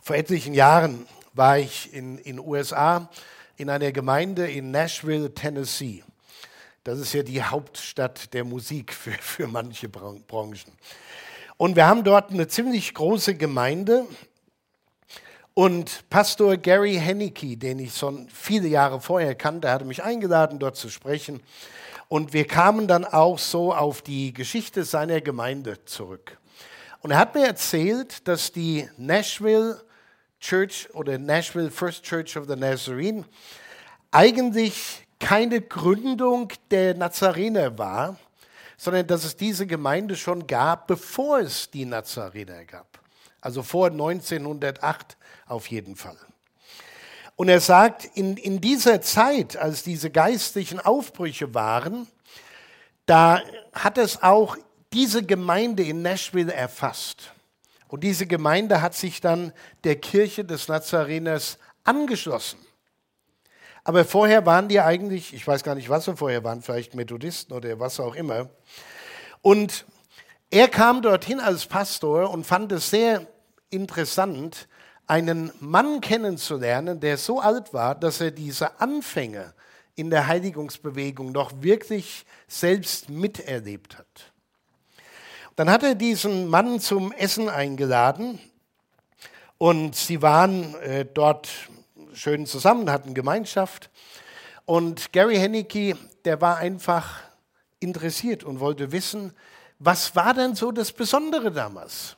Vor 0.00 0.16
etlichen 0.16 0.54
Jahren 0.54 1.06
war 1.32 1.58
ich 1.58 1.92
in 1.92 2.22
den 2.22 2.38
USA 2.38 3.10
in 3.56 3.70
einer 3.70 3.92
Gemeinde 3.92 4.50
in 4.50 4.70
Nashville, 4.70 5.32
Tennessee. 5.34 6.04
Das 6.84 6.98
ist 6.98 7.12
ja 7.12 7.22
die 7.22 7.42
Hauptstadt 7.42 8.34
der 8.34 8.44
Musik 8.44 8.92
für, 8.92 9.12
für 9.12 9.46
manche 9.46 9.88
Branchen. 9.88 10.72
Und 11.56 11.76
wir 11.76 11.86
haben 11.86 12.04
dort 12.04 12.30
eine 12.30 12.48
ziemlich 12.48 12.94
große 12.94 13.36
Gemeinde. 13.36 14.06
Und 15.56 16.10
Pastor 16.10 16.56
Gary 16.56 16.96
Henneke, 16.96 17.56
den 17.56 17.78
ich 17.78 17.96
schon 17.96 18.28
viele 18.28 18.66
Jahre 18.66 19.00
vorher 19.00 19.36
kannte, 19.36 19.70
hatte 19.70 19.84
mich 19.84 20.02
eingeladen, 20.02 20.58
dort 20.58 20.74
zu 20.74 20.88
sprechen. 20.88 21.40
Und 22.08 22.32
wir 22.32 22.44
kamen 22.44 22.88
dann 22.88 23.04
auch 23.04 23.38
so 23.38 23.72
auf 23.72 24.02
die 24.02 24.32
Geschichte 24.32 24.82
seiner 24.82 25.20
Gemeinde 25.20 25.84
zurück. 25.84 26.38
Und 27.02 27.12
er 27.12 27.18
hat 27.18 27.36
mir 27.36 27.46
erzählt, 27.46 28.26
dass 28.26 28.50
die 28.50 28.88
Nashville 28.96 29.80
Church 30.40 30.88
oder 30.92 31.18
Nashville 31.18 31.70
First 31.70 32.02
Church 32.02 32.36
of 32.36 32.48
the 32.48 32.56
Nazarene 32.56 33.24
eigentlich 34.10 35.06
keine 35.20 35.60
Gründung 35.60 36.52
der 36.72 36.94
Nazarener 36.94 37.78
war, 37.78 38.18
sondern 38.76 39.06
dass 39.06 39.24
es 39.24 39.36
diese 39.36 39.68
Gemeinde 39.68 40.16
schon 40.16 40.48
gab, 40.48 40.88
bevor 40.88 41.38
es 41.38 41.70
die 41.70 41.84
Nazarener 41.84 42.64
gab. 42.64 42.93
Also 43.44 43.62
vor 43.62 43.88
1908 43.88 45.18
auf 45.46 45.66
jeden 45.66 45.96
Fall. 45.96 46.16
Und 47.36 47.50
er 47.50 47.60
sagt, 47.60 48.06
in, 48.14 48.38
in 48.38 48.62
dieser 48.62 49.02
Zeit, 49.02 49.58
als 49.58 49.82
diese 49.82 50.08
geistlichen 50.08 50.80
Aufbrüche 50.80 51.52
waren, 51.52 52.06
da 53.04 53.42
hat 53.74 53.98
es 53.98 54.22
auch 54.22 54.56
diese 54.94 55.22
Gemeinde 55.22 55.82
in 55.82 56.00
Nashville 56.00 56.54
erfasst. 56.54 57.32
Und 57.88 58.02
diese 58.02 58.26
Gemeinde 58.26 58.80
hat 58.80 58.94
sich 58.94 59.20
dann 59.20 59.52
der 59.84 59.96
Kirche 59.96 60.46
des 60.46 60.68
Nazareners 60.68 61.58
angeschlossen. 61.82 62.58
Aber 63.82 64.06
vorher 64.06 64.46
waren 64.46 64.68
die 64.68 64.80
eigentlich, 64.80 65.34
ich 65.34 65.46
weiß 65.46 65.62
gar 65.64 65.74
nicht, 65.74 65.90
was 65.90 66.06
sie 66.06 66.16
vorher 66.16 66.42
waren, 66.44 66.62
vielleicht 66.62 66.94
Methodisten 66.94 67.54
oder 67.54 67.78
was 67.78 68.00
auch 68.00 68.14
immer. 68.14 68.48
Und 69.42 69.84
er 70.50 70.68
kam 70.68 71.02
dorthin 71.02 71.40
als 71.40 71.66
Pastor 71.66 72.30
und 72.30 72.46
fand 72.46 72.72
es 72.72 72.88
sehr 72.88 73.26
interessant, 73.70 74.68
einen 75.06 75.52
Mann 75.60 76.00
kennenzulernen, 76.00 77.00
der 77.00 77.18
so 77.18 77.40
alt 77.40 77.74
war, 77.74 77.94
dass 77.94 78.20
er 78.20 78.30
diese 78.30 78.80
Anfänge 78.80 79.54
in 79.96 80.10
der 80.10 80.26
Heiligungsbewegung 80.26 81.32
noch 81.32 81.52
wirklich 81.62 82.24
selbst 82.48 83.08
miterlebt 83.08 83.98
hat. 83.98 84.32
Dann 85.56 85.70
hat 85.70 85.82
er 85.82 85.94
diesen 85.94 86.48
Mann 86.48 86.80
zum 86.80 87.12
Essen 87.12 87.48
eingeladen 87.48 88.40
und 89.58 89.94
sie 89.94 90.20
waren 90.20 90.74
äh, 90.76 91.04
dort 91.04 91.48
schön 92.12 92.46
zusammen, 92.46 92.90
hatten 92.90 93.14
Gemeinschaft. 93.14 93.90
Und 94.64 95.12
Gary 95.12 95.36
Henneke, 95.36 95.96
der 96.24 96.40
war 96.40 96.56
einfach 96.56 97.20
interessiert 97.78 98.42
und 98.42 98.60
wollte 98.60 98.90
wissen, 98.92 99.32
was 99.78 100.16
war 100.16 100.34
denn 100.34 100.54
so 100.54 100.72
das 100.72 100.92
Besondere 100.92 101.52
damals? 101.52 102.16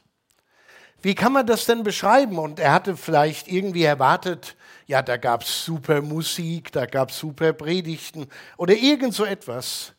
Wie 1.03 1.15
kann 1.15 1.33
man 1.33 1.47
das 1.47 1.67
denn 1.67 1.83
beschreiben? 1.83 2.39
Und 2.39 2.59
er 2.59 2.73
hatte 2.73 2.97
vielleicht 2.97 3.49
irgendwie 3.49 3.85
erwartet, 3.85 4.57
ja, 4.87 5.03
da 5.03 5.17
gab 5.17 5.43
es 5.43 5.65
super 5.65 6.01
Musik, 6.01 6.73
da 6.73 6.87
gab 6.87 7.11
es 7.11 7.19
super 7.19 7.53
Predigten 7.53 8.29
oder 8.57 8.75
irgend 8.75 9.15
so 9.15 9.25
etwas. 9.25 9.93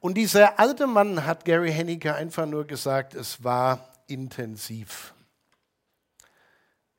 Und 0.00 0.14
dieser 0.14 0.58
alte 0.58 0.86
Mann 0.86 1.26
hat 1.26 1.44
Gary 1.44 1.72
Henneke 1.72 2.14
einfach 2.14 2.46
nur 2.46 2.66
gesagt, 2.66 3.14
es 3.14 3.42
war 3.42 3.92
intensiv. 4.06 5.14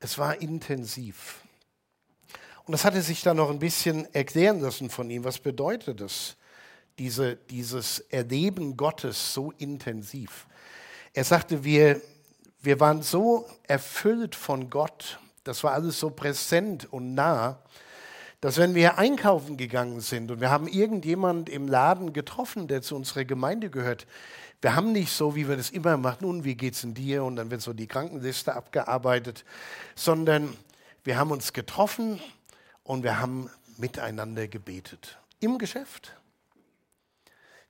Es 0.00 0.18
war 0.18 0.40
intensiv. 0.40 1.42
Und 2.64 2.72
das 2.72 2.84
hatte 2.84 3.02
sich 3.02 3.22
dann 3.22 3.38
noch 3.38 3.50
ein 3.50 3.58
bisschen 3.58 4.12
erklären 4.14 4.60
lassen 4.60 4.90
von 4.90 5.10
ihm. 5.10 5.24
Was 5.24 5.38
bedeutet 5.38 6.00
das, 6.00 6.36
diese, 6.98 7.36
dieses 7.36 8.00
Erleben 8.00 8.76
Gottes 8.76 9.34
so 9.34 9.50
intensiv? 9.52 10.46
Er 11.12 11.24
sagte, 11.24 11.64
wir, 11.64 12.00
wir 12.62 12.80
waren 12.80 13.02
so 13.02 13.48
erfüllt 13.66 14.34
von 14.34 14.70
Gott, 14.70 15.18
das 15.44 15.64
war 15.64 15.72
alles 15.72 15.98
so 15.98 16.10
präsent 16.10 16.92
und 16.92 17.14
nah, 17.14 17.58
dass 18.40 18.56
wenn 18.56 18.74
wir 18.74 18.98
einkaufen 18.98 19.56
gegangen 19.56 20.00
sind 20.00 20.30
und 20.30 20.40
wir 20.40 20.50
haben 20.50 20.66
irgendjemand 20.66 21.48
im 21.48 21.68
Laden 21.68 22.12
getroffen, 22.12 22.68
der 22.68 22.82
zu 22.82 22.96
unserer 22.96 23.24
Gemeinde 23.24 23.70
gehört, 23.70 24.06
wir 24.62 24.76
haben 24.76 24.92
nicht 24.92 25.12
so, 25.12 25.34
wie 25.34 25.48
wir 25.48 25.56
das 25.56 25.70
immer 25.70 25.96
machen, 25.96 26.18
nun, 26.26 26.44
wie 26.44 26.54
geht's 26.54 26.84
in 26.84 26.92
dir? 26.92 27.24
Und 27.24 27.36
dann 27.36 27.50
wird 27.50 27.62
so 27.62 27.72
die 27.72 27.86
Krankenliste 27.86 28.54
abgearbeitet, 28.54 29.44
sondern 29.94 30.54
wir 31.02 31.18
haben 31.18 31.30
uns 31.30 31.54
getroffen 31.54 32.20
und 32.82 33.02
wir 33.02 33.20
haben 33.20 33.50
miteinander 33.78 34.48
gebetet. 34.48 35.18
Im 35.40 35.56
Geschäft. 35.56 36.14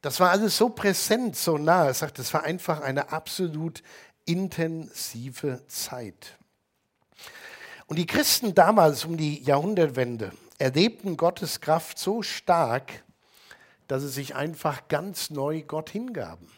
Das 0.02 0.18
war 0.18 0.30
alles 0.30 0.56
so 0.56 0.70
präsent, 0.70 1.36
so 1.36 1.58
nah. 1.58 1.86
Er 1.86 1.94
sagt, 1.94 2.18
es 2.18 2.32
war 2.34 2.42
einfach 2.42 2.80
eine 2.80 3.12
absolut 3.12 3.82
intensive 4.24 5.62
Zeit. 5.66 6.38
Und 7.86 7.96
die 7.98 8.06
Christen 8.06 8.54
damals 8.54 9.04
um 9.04 9.16
die 9.16 9.42
Jahrhundertwende, 9.42 10.32
erlebten 10.58 11.16
Gottes 11.16 11.60
Kraft 11.60 11.98
so 11.98 12.22
stark, 12.22 13.04
dass 13.88 14.02
sie 14.02 14.08
sich 14.08 14.36
einfach 14.36 14.86
ganz 14.88 15.30
neu 15.30 15.62
Gott 15.62 15.90
hingaben. 15.90 16.48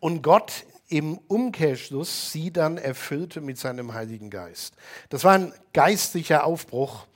Und 0.00 0.22
Gott 0.22 0.64
im 0.88 1.18
Umkehrschluss 1.28 2.32
sie 2.32 2.52
dann 2.52 2.76
erfüllte 2.76 3.40
mit 3.40 3.58
seinem 3.58 3.94
Heiligen 3.94 4.28
Geist. 4.28 4.74
Das 5.08 5.22
war 5.22 5.34
ein 5.34 5.52
geistlicher 5.72 6.44
Aufbruch, 6.44 7.06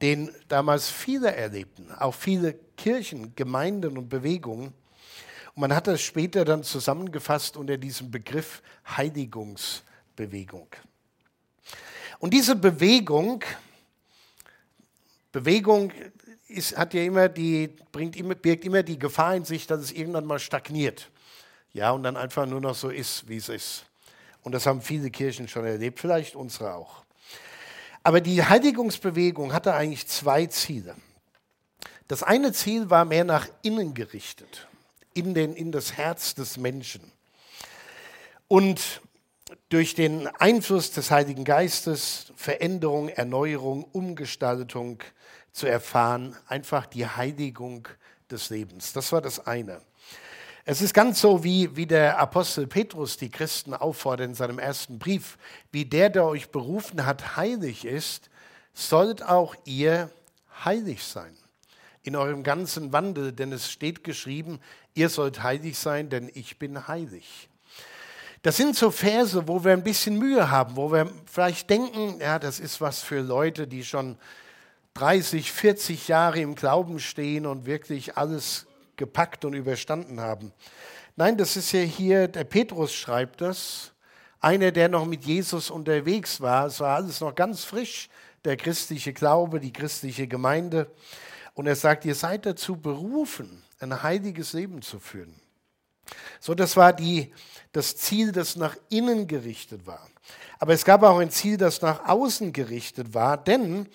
den 0.00 0.30
damals 0.46 0.88
viele 0.88 1.34
erlebten, 1.34 1.90
auch 1.90 2.14
viele 2.14 2.54
Kirchen, 2.76 3.34
Gemeinden 3.34 3.98
und 3.98 4.08
Bewegungen. 4.08 4.72
Man 5.58 5.74
hat 5.74 5.86
das 5.86 6.00
später 6.00 6.44
dann 6.44 6.62
zusammengefasst 6.62 7.56
unter 7.56 7.76
diesem 7.76 8.10
Begriff 8.10 8.62
Heiligungsbewegung. 8.96 10.68
Und 12.20 12.32
diese 12.32 12.56
Bewegung 12.56 13.44
Bewegung 15.32 15.92
ist, 16.48 16.76
hat 16.76 16.94
ja 16.94 17.02
immer 17.02 17.28
die, 17.28 17.68
bringt 17.92 18.16
immer, 18.16 18.34
birgt 18.34 18.64
immer 18.64 18.82
die 18.82 18.98
Gefahr 18.98 19.36
in 19.36 19.44
sich, 19.44 19.66
dass 19.66 19.80
es 19.80 19.92
irgendwann 19.92 20.24
mal 20.24 20.38
stagniert. 20.38 21.10
Ja, 21.72 21.90
und 21.90 22.02
dann 22.02 22.16
einfach 22.16 22.46
nur 22.46 22.60
noch 22.60 22.74
so 22.74 22.88
ist, 22.88 23.28
wie 23.28 23.36
es 23.36 23.48
ist. 23.48 23.84
Und 24.42 24.52
das 24.52 24.64
haben 24.64 24.80
viele 24.80 25.10
Kirchen 25.10 25.46
schon 25.46 25.66
erlebt, 25.66 26.00
vielleicht 26.00 26.34
unsere 26.34 26.74
auch. 26.74 27.04
Aber 28.02 28.20
die 28.20 28.42
Heiligungsbewegung 28.42 29.52
hatte 29.52 29.74
eigentlich 29.74 30.06
zwei 30.08 30.46
Ziele. 30.46 30.96
Das 32.06 32.22
eine 32.22 32.52
Ziel 32.52 32.88
war 32.88 33.04
mehr 33.04 33.24
nach 33.24 33.48
innen 33.62 33.92
gerichtet, 33.92 34.66
in, 35.14 35.34
den, 35.34 35.54
in 35.54 35.72
das 35.72 35.96
Herz 35.96 36.34
des 36.34 36.56
Menschen. 36.56 37.12
Und 38.46 39.00
durch 39.68 39.94
den 39.94 40.26
Einfluss 40.26 40.90
des 40.90 41.10
Heiligen 41.10 41.44
Geistes 41.44 42.32
Veränderung, 42.36 43.08
Erneuerung, 43.08 43.84
Umgestaltung 43.84 45.02
zu 45.52 45.66
erfahren, 45.66 46.36
einfach 46.46 46.86
die 46.86 47.06
Heiligung 47.06 47.88
des 48.30 48.50
Lebens. 48.50 48.92
Das 48.92 49.12
war 49.12 49.20
das 49.20 49.46
eine. 49.46 49.80
Es 50.64 50.82
ist 50.82 50.92
ganz 50.92 51.20
so, 51.20 51.44
wie, 51.44 51.76
wie 51.76 51.86
der 51.86 52.18
Apostel 52.18 52.66
Petrus 52.66 53.16
die 53.16 53.30
Christen 53.30 53.72
auffordert 53.72 54.28
in 54.28 54.34
seinem 54.34 54.58
ersten 54.58 54.98
Brief, 54.98 55.38
wie 55.72 55.86
der, 55.86 56.10
der 56.10 56.26
euch 56.26 56.50
berufen 56.50 57.06
hat, 57.06 57.36
heilig 57.36 57.86
ist, 57.86 58.28
sollt 58.74 59.22
auch 59.22 59.54
ihr 59.64 60.10
heilig 60.64 61.04
sein 61.04 61.34
in 62.02 62.16
eurem 62.16 62.42
ganzen 62.42 62.92
Wandel, 62.92 63.32
denn 63.32 63.52
es 63.52 63.70
steht 63.70 64.04
geschrieben, 64.04 64.60
ihr 64.98 65.08
sollt 65.08 65.42
heilig 65.42 65.78
sein, 65.78 66.10
denn 66.10 66.28
ich 66.34 66.58
bin 66.58 66.88
heilig. 66.88 67.48
Das 68.42 68.56
sind 68.56 68.76
so 68.76 68.90
Verse, 68.90 69.46
wo 69.46 69.64
wir 69.64 69.72
ein 69.72 69.84
bisschen 69.84 70.18
Mühe 70.18 70.50
haben, 70.50 70.76
wo 70.76 70.90
wir 70.92 71.10
vielleicht 71.24 71.70
denken, 71.70 72.20
ja, 72.20 72.38
das 72.38 72.58
ist 72.60 72.80
was 72.80 73.00
für 73.00 73.20
Leute, 73.20 73.66
die 73.66 73.84
schon 73.84 74.16
30, 74.94 75.52
40 75.52 76.08
Jahre 76.08 76.40
im 76.40 76.56
Glauben 76.56 76.98
stehen 76.98 77.46
und 77.46 77.64
wirklich 77.64 78.16
alles 78.16 78.66
gepackt 78.96 79.44
und 79.44 79.54
überstanden 79.54 80.20
haben. 80.20 80.52
Nein, 81.14 81.36
das 81.36 81.56
ist 81.56 81.72
ja 81.72 81.80
hier, 81.80 82.26
der 82.26 82.44
Petrus 82.44 82.92
schreibt 82.92 83.40
das, 83.40 83.92
einer, 84.40 84.72
der 84.72 84.88
noch 84.88 85.06
mit 85.06 85.24
Jesus 85.24 85.70
unterwegs 85.70 86.40
war. 86.40 86.66
Es 86.66 86.80
war 86.80 86.96
alles 86.96 87.20
noch 87.20 87.34
ganz 87.34 87.64
frisch, 87.64 88.08
der 88.44 88.56
christliche 88.56 89.12
Glaube, 89.12 89.60
die 89.60 89.72
christliche 89.72 90.26
Gemeinde. 90.26 90.90
Und 91.54 91.66
er 91.66 91.76
sagt, 91.76 92.04
ihr 92.04 92.14
seid 92.14 92.46
dazu 92.46 92.76
berufen, 92.76 93.62
ein 93.80 94.02
heiliges 94.02 94.52
Leben 94.52 94.82
zu 94.82 94.98
führen. 94.98 95.34
So, 96.40 96.54
das 96.54 96.76
war 96.76 96.92
die, 96.92 97.32
das 97.72 97.96
Ziel, 97.96 98.32
das 98.32 98.56
nach 98.56 98.76
innen 98.88 99.26
gerichtet 99.26 99.86
war. 99.86 100.08
Aber 100.58 100.72
es 100.72 100.84
gab 100.84 101.02
auch 101.02 101.18
ein 101.18 101.30
Ziel, 101.30 101.56
das 101.56 101.82
nach 101.82 102.08
außen 102.08 102.52
gerichtet 102.52 103.14
war, 103.14 103.36
denn 103.36 103.88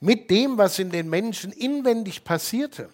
mit 0.00 0.30
dem, 0.30 0.58
was 0.58 0.78
in 0.78 0.90
den 0.90 1.08
Menschen 1.08 1.52
inwendig 1.52 2.24
passierte, 2.24 2.90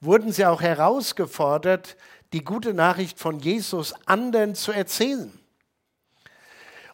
wurden 0.00 0.32
sie 0.32 0.46
auch 0.46 0.60
herausgefordert, 0.60 1.96
die 2.32 2.44
gute 2.44 2.74
Nachricht 2.74 3.18
von 3.18 3.38
Jesus 3.38 3.94
anderen 4.06 4.54
zu 4.54 4.72
erzählen. 4.72 5.32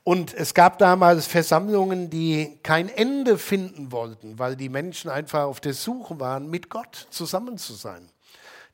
Und 0.05 0.35
es 0.35 0.53
gab 0.53 0.79
damals 0.79 1.27
Versammlungen, 1.27 2.11
die 2.11 2.59
kein 2.63 2.91
Ende 2.91 3.39
finden 3.39 3.91
wollten, 3.91 4.39
weil 4.39 4.55
die 4.55 4.69
Menschen 4.69 5.11
einfach 5.11 5.45
auf 5.45 5.61
der 5.61 5.73
Suche 5.73 6.21
waren, 6.21 6.51
mit 6.51 6.69
Gott 6.69 7.07
zusammen 7.11 7.57
zu 7.57 7.73
sein. 7.73 8.11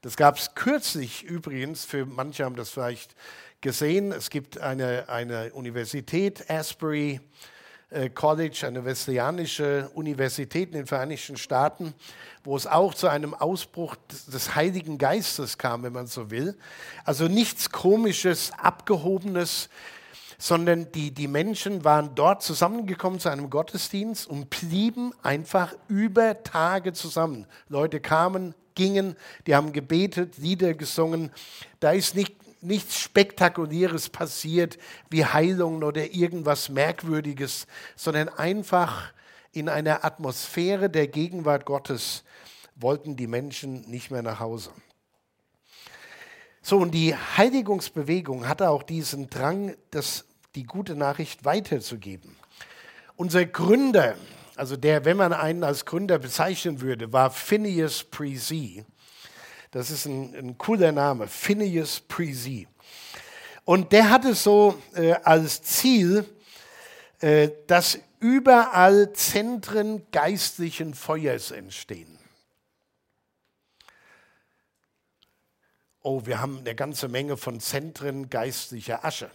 Das 0.03 0.17
gab 0.17 0.39
es 0.39 0.55
kürzlich 0.55 1.25
übrigens, 1.25 1.85
für 1.85 2.07
manche 2.07 2.45
haben 2.45 2.57
das 2.57 2.71
vielleicht 2.71 3.15
gesehen. 3.61 4.13
Es 4.13 4.31
gibt 4.31 4.59
eine, 4.59 5.11
eine 5.11 5.53
Universität, 5.53 6.49
Asbury 6.49 7.21
äh, 7.91 8.09
College, 8.09 8.65
eine 8.67 8.83
wesleyanische 8.87 9.91
Universität 9.93 10.71
in 10.71 10.77
den 10.77 10.87
Vereinigten 10.87 11.37
Staaten, 11.37 11.93
wo 12.45 12.57
es 12.57 12.67
auch 12.67 12.95
zu 12.95 13.09
einem 13.09 13.35
Ausbruch 13.35 13.95
des 14.33 14.55
Heiligen 14.55 14.97
Geistes 14.97 15.59
kam, 15.59 15.83
wenn 15.83 15.93
man 15.93 16.07
so 16.07 16.31
will. 16.31 16.57
Also 17.05 17.29
nichts 17.29 17.69
Komisches, 17.71 18.53
Abgehobenes, 18.57 19.69
sondern 20.39 20.91
die, 20.93 21.11
die 21.11 21.29
Menschen 21.29 21.85
waren 21.85 22.15
dort 22.15 22.43
zusammengekommen 22.43 23.21
zu 23.21 23.29
einem 23.29 23.51
Gottesdienst 23.51 24.27
und 24.27 24.49
blieben 24.49 25.13
einfach 25.23 25.75
über 25.89 26.43
Tage 26.43 26.95
zusammen. 26.95 27.47
Leute 27.69 28.01
kamen, 28.01 28.55
gingen, 28.81 29.15
die 29.47 29.55
haben 29.55 29.73
gebetet, 29.75 30.39
Lieder 30.39 30.73
gesungen. 30.73 31.31
Da 31.81 31.93
ist 31.93 32.15
nicht 32.15 32.35
nichts 32.63 32.99
Spektakuläres 32.99 34.09
passiert 34.09 34.79
wie 35.09 35.25
Heilungen 35.25 35.83
oder 35.83 36.13
irgendwas 36.13 36.69
Merkwürdiges, 36.69 37.67
sondern 37.97 38.29
einfach 38.29 39.13
in 39.53 39.69
einer 39.69 40.05
Atmosphäre 40.05 40.91
der 40.91 41.09
Gegenwart 41.09 41.65
Gottes 41.67 42.25
wollten 42.77 43.17
die 43.17 43.27
Menschen 43.27 43.89
nicht 43.91 44.11
mehr 44.11 44.23
nach 44.23 44.41
Hause. 44.41 44.71
So, 46.63 46.79
und 46.79 46.93
die 46.93 47.15
Heiligungsbewegung 47.15 48.47
hatte 48.47 48.71
auch 48.71 48.83
diesen 48.83 49.29
Drang, 49.31 49.75
das, 49.91 50.27
die 50.55 50.65
gute 50.65 50.95
Nachricht 50.95 51.45
weiterzugeben. 51.45 52.37
Unser 53.17 53.45
Gründer, 53.45 54.17
also 54.61 54.77
der, 54.77 55.07
wenn 55.07 55.17
man 55.17 55.33
einen 55.33 55.65
als 55.65 55.87
Gründer 55.87 56.19
bezeichnen 56.19 56.83
würde, 56.83 57.15
war 57.15 57.31
Phineas 57.31 58.05
Prezi. 58.05 58.85
Das 59.71 59.91
ist 59.91 60.05
ein, 60.05 60.35
ein 60.35 60.59
cooler 60.59 60.93
Name, 60.93 61.29
Phineas 61.29 62.01
Prezi. 62.01 62.69
Und 63.65 63.91
der 63.91 64.11
hatte 64.11 64.35
so 64.35 64.79
äh, 64.95 65.13
als 65.13 65.63
Ziel, 65.63 66.27
äh, 67.21 67.49
dass 67.69 68.01
überall 68.19 69.15
Zentren 69.15 70.03
geistlichen 70.13 70.93
Feuers 70.93 71.53
entstehen. 71.53 72.19
Oh, 76.03 76.27
wir 76.27 76.39
haben 76.39 76.59
eine 76.59 76.75
ganze 76.75 77.09
Menge 77.09 77.39
von 77.39 77.61
Zentren 77.61 78.29
geistlicher 78.29 79.07
Asche. 79.07 79.31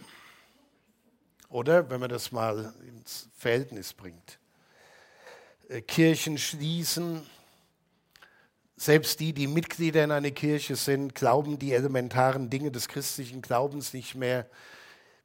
Oder 1.48 1.90
wenn 1.90 1.98
man 1.98 2.10
das 2.10 2.30
mal 2.30 2.72
ins 2.86 3.28
Verhältnis 3.36 3.92
bringt. 3.92 4.38
Äh, 5.68 5.82
Kirchen 5.82 6.38
schließen, 6.38 7.26
selbst 8.76 9.20
die, 9.20 9.32
die 9.32 9.46
Mitglieder 9.46 10.04
in 10.04 10.10
einer 10.10 10.30
Kirche 10.30 10.76
sind, 10.76 11.14
glauben 11.14 11.58
die 11.58 11.72
elementaren 11.72 12.50
Dinge 12.50 12.70
des 12.70 12.88
christlichen 12.88 13.40
Glaubens 13.40 13.94
nicht 13.94 14.14
mehr. 14.14 14.46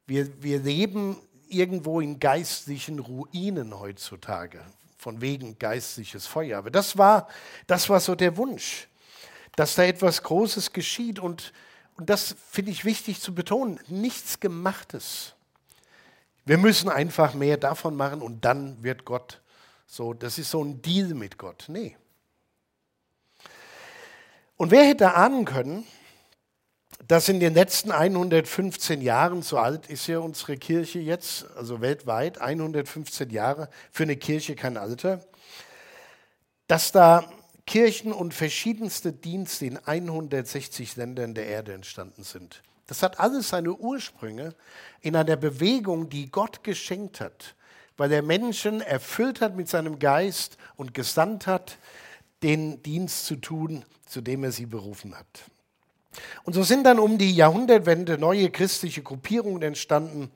Wir, 0.06 0.42
wir 0.42 0.58
leben 0.58 1.18
irgendwo 1.48 2.00
in 2.00 2.18
geistlichen 2.18 2.98
Ruinen 2.98 3.78
heutzutage, 3.78 4.64
von 4.96 5.20
wegen 5.20 5.58
geistliches 5.58 6.26
Feuer. 6.26 6.58
Aber 6.58 6.70
das 6.70 6.96
war, 6.96 7.28
das 7.66 7.90
war 7.90 8.00
so 8.00 8.14
der 8.14 8.36
Wunsch, 8.38 8.88
dass 9.54 9.74
da 9.74 9.84
etwas 9.84 10.22
Großes 10.22 10.72
geschieht. 10.72 11.18
Und, 11.18 11.52
und 11.98 12.08
das 12.08 12.34
finde 12.50 12.70
ich 12.70 12.86
wichtig 12.86 13.20
zu 13.20 13.34
betonen, 13.34 13.78
nichts 13.88 14.40
Gemachtes. 14.40 15.34
Wir 16.46 16.56
müssen 16.56 16.88
einfach 16.88 17.34
mehr 17.34 17.58
davon 17.58 17.94
machen 17.94 18.22
und 18.22 18.46
dann 18.46 18.82
wird 18.82 19.04
Gott 19.04 19.41
so, 19.92 20.14
das 20.14 20.38
ist 20.38 20.50
so 20.50 20.64
ein 20.64 20.80
Deal 20.80 21.08
mit 21.08 21.36
Gott. 21.36 21.66
Nee. 21.68 21.98
Und 24.56 24.70
wer 24.70 24.84
hätte 24.84 25.14
ahnen 25.14 25.44
können, 25.44 25.86
dass 27.06 27.28
in 27.28 27.40
den 27.40 27.52
letzten 27.52 27.90
115 27.90 29.02
Jahren, 29.02 29.42
so 29.42 29.58
alt 29.58 29.88
ist 29.88 30.06
ja 30.06 30.20
unsere 30.20 30.56
Kirche 30.56 30.98
jetzt, 30.98 31.46
also 31.58 31.82
weltweit, 31.82 32.40
115 32.40 33.28
Jahre, 33.28 33.68
für 33.90 34.04
eine 34.04 34.16
Kirche 34.16 34.56
kein 34.56 34.78
Alter, 34.78 35.20
dass 36.68 36.90
da 36.92 37.30
Kirchen 37.66 38.14
und 38.14 38.32
verschiedenste 38.32 39.12
Dienste 39.12 39.66
in 39.66 39.76
160 39.76 40.96
Ländern 40.96 41.34
der 41.34 41.48
Erde 41.48 41.74
entstanden 41.74 42.22
sind. 42.22 42.62
Das 42.86 43.02
hat 43.02 43.20
alles 43.20 43.50
seine 43.50 43.74
Ursprünge 43.74 44.54
in 45.02 45.16
einer 45.16 45.36
Bewegung, 45.36 46.08
die 46.08 46.30
Gott 46.30 46.64
geschenkt 46.64 47.20
hat, 47.20 47.56
weil 48.02 48.10
er 48.10 48.22
Menschen 48.22 48.80
erfüllt 48.80 49.40
hat 49.40 49.54
mit 49.54 49.68
seinem 49.68 50.00
Geist 50.00 50.56
und 50.74 50.92
gesandt 50.92 51.46
hat, 51.46 51.78
den 52.42 52.82
Dienst 52.82 53.26
zu 53.26 53.36
tun, 53.36 53.84
zu 54.06 54.20
dem 54.20 54.42
er 54.42 54.50
sie 54.50 54.66
berufen 54.66 55.16
hat. 55.16 55.44
Und 56.42 56.54
so 56.54 56.64
sind 56.64 56.82
dann 56.82 56.98
um 56.98 57.16
die 57.16 57.32
Jahrhundertwende 57.32 58.18
neue 58.18 58.50
christliche 58.50 59.04
Gruppierungen 59.04 59.62
entstanden, 59.62 60.32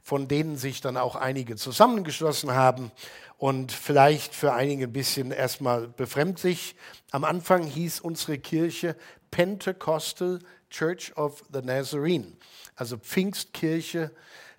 von 0.00 0.28
denen 0.28 0.56
sich 0.56 0.80
dann 0.80 0.96
auch 0.96 1.16
einige 1.16 1.56
zusammengeschlossen 1.56 2.52
haben 2.52 2.92
und 3.36 3.72
vielleicht 3.72 4.32
für 4.32 4.52
einige 4.52 4.84
ein 4.84 4.92
bisschen 4.92 5.32
erstmal 5.32 5.88
befremdlich. 5.88 6.76
Am 7.10 7.24
Anfang 7.24 7.64
hieß 7.64 7.98
unsere 7.98 8.38
Kirche 8.38 8.94
Pentecostal 9.32 10.38
Church 10.70 11.16
of 11.16 11.42
the 11.52 11.62
Nazarene, 11.62 12.34
also 12.76 12.96
Pfingstkirche 12.96 14.12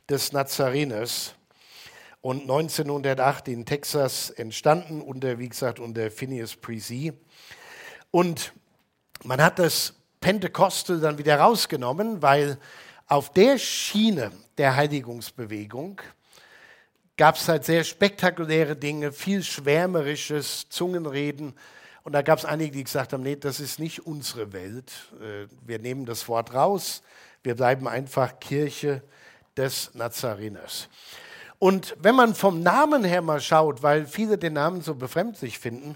des 0.09 0.33
Nazareners 0.33 1.35
und 2.21 2.41
1908 2.41 3.47
in 3.47 3.65
Texas 3.65 4.29
entstanden, 4.29 5.01
unter, 5.01 5.39
wie 5.39 5.49
gesagt, 5.49 5.79
unter 5.79 6.11
Phineas 6.11 6.55
Prezi. 6.55 7.13
Und 8.11 8.53
man 9.23 9.41
hat 9.41 9.59
das 9.59 9.93
Pentekostel 10.19 10.99
dann 10.99 11.17
wieder 11.17 11.39
rausgenommen, 11.39 12.21
weil 12.21 12.57
auf 13.07 13.31
der 13.31 13.57
Schiene 13.57 14.31
der 14.57 14.75
Heiligungsbewegung 14.75 16.01
gab 17.15 17.35
es 17.35 17.47
halt 17.47 17.65
sehr 17.65 17.83
spektakuläre 17.83 18.75
Dinge, 18.75 19.11
viel 19.11 19.43
schwärmerisches 19.43 20.67
Zungenreden. 20.69 21.53
Und 22.03 22.13
da 22.13 22.21
gab 22.21 22.39
es 22.39 22.45
einige, 22.45 22.71
die 22.71 22.83
gesagt 22.83 23.13
haben, 23.13 23.23
nee, 23.23 23.35
das 23.35 23.59
ist 23.59 23.79
nicht 23.79 24.05
unsere 24.05 24.53
Welt. 24.53 24.91
Äh, 25.21 25.47
wir 25.65 25.79
nehmen 25.79 26.05
das 26.05 26.27
Wort 26.27 26.53
raus. 26.53 27.01
Wir 27.43 27.55
bleiben 27.55 27.87
einfach 27.87 28.39
Kirche 28.39 29.03
des 29.55 29.93
Nazareners. 29.93 30.87
Und 31.59 31.95
wenn 31.99 32.15
man 32.15 32.35
vom 32.35 32.63
Namen 32.63 33.03
her 33.03 33.21
mal 33.21 33.41
schaut, 33.41 33.83
weil 33.83 34.05
viele 34.05 34.37
den 34.37 34.53
Namen 34.53 34.81
so 34.81 34.95
befremdlich 34.95 35.59
finden, 35.59 35.95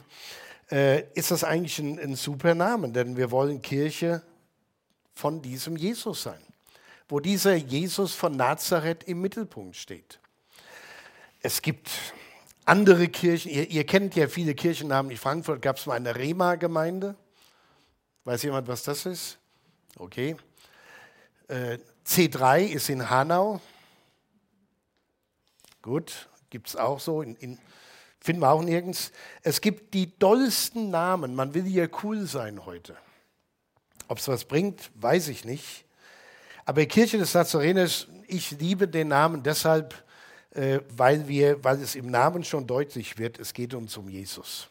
äh, 0.69 1.03
ist 1.13 1.31
das 1.31 1.45
eigentlich 1.45 1.79
ein, 1.79 1.97
ein 1.99 2.15
super 2.15 2.53
Name, 2.53 2.89
denn 2.89 3.15
wir 3.15 3.31
wollen 3.31 3.61
Kirche 3.61 4.21
von 5.13 5.41
diesem 5.41 5.77
Jesus 5.77 6.23
sein, 6.23 6.41
wo 7.07 7.21
dieser 7.21 7.55
Jesus 7.55 8.13
von 8.13 8.35
Nazareth 8.35 9.05
im 9.05 9.21
Mittelpunkt 9.21 9.77
steht. 9.77 10.19
Es 11.41 11.61
gibt 11.61 11.89
andere 12.65 13.07
Kirchen, 13.07 13.51
ihr, 13.51 13.69
ihr 13.69 13.85
kennt 13.85 14.15
ja 14.15 14.27
viele 14.27 14.55
Kirchennamen. 14.55 15.11
In 15.11 15.17
Frankfurt 15.17 15.61
gab 15.61 15.77
es 15.77 15.85
mal 15.85 15.95
eine 15.95 16.15
Rema-Gemeinde. 16.15 17.15
Weiß 18.25 18.43
jemand, 18.43 18.67
was 18.67 18.83
das 18.83 19.05
ist? 19.05 19.37
Okay. 19.97 20.35
Äh, 21.47 21.77
C3 22.05 22.65
ist 22.67 22.89
in 22.89 23.09
Hanau, 23.09 23.61
Gut, 25.83 26.29
gibt 26.49 26.69
es 26.69 26.75
auch 26.77 27.01
so, 27.01 27.21
in, 27.21 27.35
in, 27.35 27.59
finden 28.19 28.41
wir 28.41 28.49
auch 28.49 28.63
nirgends. 28.63 29.11
Es 29.41 29.59
gibt 29.59 29.93
die 29.93 30.17
dollsten 30.17 30.89
Namen. 30.89 31.35
Man 31.35 31.53
will 31.53 31.63
hier 31.63 31.89
cool 32.01 32.25
sein 32.25 32.65
heute. 32.65 32.95
Ob 34.07 34.17
es 34.17 34.27
was 34.29 34.45
bringt, 34.45 34.89
weiß 34.95 35.27
ich 35.27 35.43
nicht. 35.43 35.83
Aber 36.63 36.85
Kirche 36.85 37.17
des 37.17 37.33
Nazareners, 37.33 38.07
ich 38.27 38.51
liebe 38.51 38.87
den 38.87 39.09
Namen 39.09 39.43
deshalb, 39.43 39.93
äh, 40.51 40.79
weil, 40.95 41.27
wir, 41.27 41.61
weil 41.65 41.81
es 41.81 41.95
im 41.95 42.09
Namen 42.09 42.45
schon 42.45 42.65
deutlich 42.65 43.17
wird, 43.17 43.37
es 43.37 43.53
geht 43.53 43.73
uns 43.73 43.97
um 43.97 44.07
Jesus. 44.07 44.69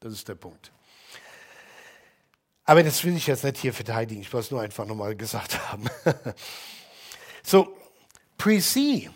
Das 0.00 0.14
ist 0.14 0.26
der 0.26 0.36
Punkt. 0.36 0.72
Aber 2.64 2.82
das 2.82 3.04
will 3.04 3.14
ich 3.14 3.26
jetzt 3.26 3.44
nicht 3.44 3.58
hier 3.58 3.74
verteidigen, 3.74 4.22
ich 4.22 4.32
wollte 4.32 4.46
es 4.46 4.50
nur 4.50 4.62
einfach 4.62 4.86
nochmal 4.86 5.14
gesagt 5.14 5.58
haben. 5.70 5.84
so, 7.42 7.76
Prezi 8.38 9.10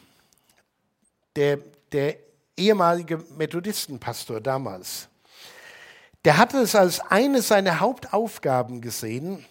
der, 1.39 1.59
der 1.93 2.17
ehemalige 2.57 3.19
Methodistenpastor 3.37 4.41
damals, 4.41 5.09
der 6.25 6.37
hatte 6.37 6.59
es 6.59 6.75
als 6.75 6.99
eine 6.99 7.43
seiner 7.43 7.79
Hauptaufgaben 7.79 8.81
gesehen, 8.81 9.47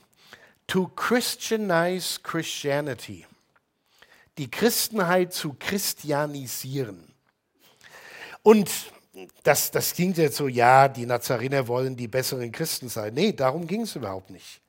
to 0.68 0.88
Christianize 0.90 2.20
Christianity. 2.22 3.26
Die 4.38 4.52
Christenheit 4.52 5.34
zu 5.34 5.56
christianisieren. 5.58 7.08
Und 8.44 8.70
das, 9.44 9.72
das 9.72 9.94
klingt 9.94 10.18
jetzt 10.18 10.36
so, 10.36 10.48
ja, 10.48 10.90
die 10.90 11.06
Nazarener 11.06 11.68
wollen 11.68 11.96
die 11.96 12.08
besseren 12.08 12.52
Christen 12.52 12.90
sein. 12.90 13.14
Nee, 13.14 13.32
darum 13.32 13.66
ging 13.66 13.82
es 13.82 13.96
überhaupt 13.96 14.30
nicht. 14.30 14.62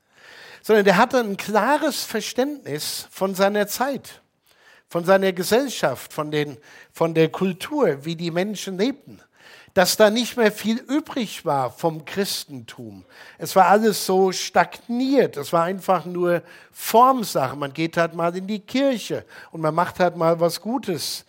Sondern 0.63 0.85
der 0.85 0.97
hatte 0.97 1.19
ein 1.19 1.37
klares 1.37 2.05
Verständnis 2.05 3.09
von 3.11 3.35
seiner 3.35 3.67
Zeit, 3.67 4.23
von 4.89 5.05
seiner 5.05 5.33
Gesellschaft, 5.33 6.13
von, 6.13 6.31
den, 6.31 6.57
von 6.93 7.15
der 7.15 7.29
Kultur, 7.29 8.05
wie 8.05 8.17
die 8.17 8.31
Menschen 8.31 8.79
lebten 8.79 9.21
dass 9.79 9.97
da 9.97 10.11
nicht 10.11 10.37
mehr 10.37 10.51
viel 10.51 10.79
übrig 10.79 11.45
war 11.45 11.71
vom 11.71 12.05
Christentum. 12.05 13.05
Es 13.39 13.55
war 13.55 13.67
alles 13.67 14.07
so 14.07 14.33
stagniert. 14.33 15.37
Es 15.37 15.53
war 15.53 15.63
einfach 15.63 16.05
nur 16.05 16.43
Formsache. 16.73 17.55
Man 17.55 17.73
geht 17.73 17.97
halt 17.97 18.13
mal 18.13 18.37
in 18.37 18.49
die 18.49 18.59
Kirche 18.59 19.25
und 19.53 19.61
man 19.61 19.77
macht 19.77 20.01
halt 20.01 20.17
mal 20.17 20.41
was 20.41 20.61
Gutes. 20.61 21.25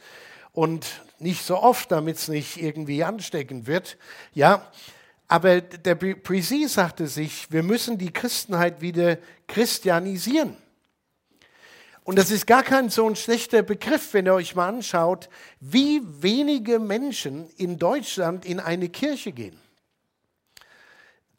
Und 0.51 0.87
nicht 1.19 1.45
so 1.45 1.61
oft, 1.61 1.91
damit 1.91 2.17
es 2.17 2.27
nicht 2.27 2.57
irgendwie 2.57 3.03
ansteckend 3.03 3.67
wird. 3.67 3.97
Ja, 4.33 4.65
aber 5.27 5.61
der 5.61 5.93
Prisi 5.93 6.67
sagte 6.67 7.05
sich, 7.05 7.51
wir 7.51 7.61
müssen 7.61 7.99
die 7.99 8.11
Christenheit 8.11 8.81
wieder 8.81 9.19
christianisieren. 9.47 10.57
Und 12.03 12.17
das 12.17 12.31
ist 12.31 12.47
gar 12.47 12.63
kein 12.63 12.89
so 12.89 13.07
ein 13.07 13.15
schlechter 13.15 13.61
Begriff, 13.61 14.13
wenn 14.13 14.25
ihr 14.25 14.33
euch 14.33 14.55
mal 14.55 14.69
anschaut, 14.69 15.29
wie 15.59 16.01
wenige 16.03 16.79
Menschen 16.79 17.49
in 17.57 17.77
Deutschland 17.77 18.45
in 18.45 18.59
eine 18.59 18.89
Kirche 18.89 19.31
gehen. 19.31 19.59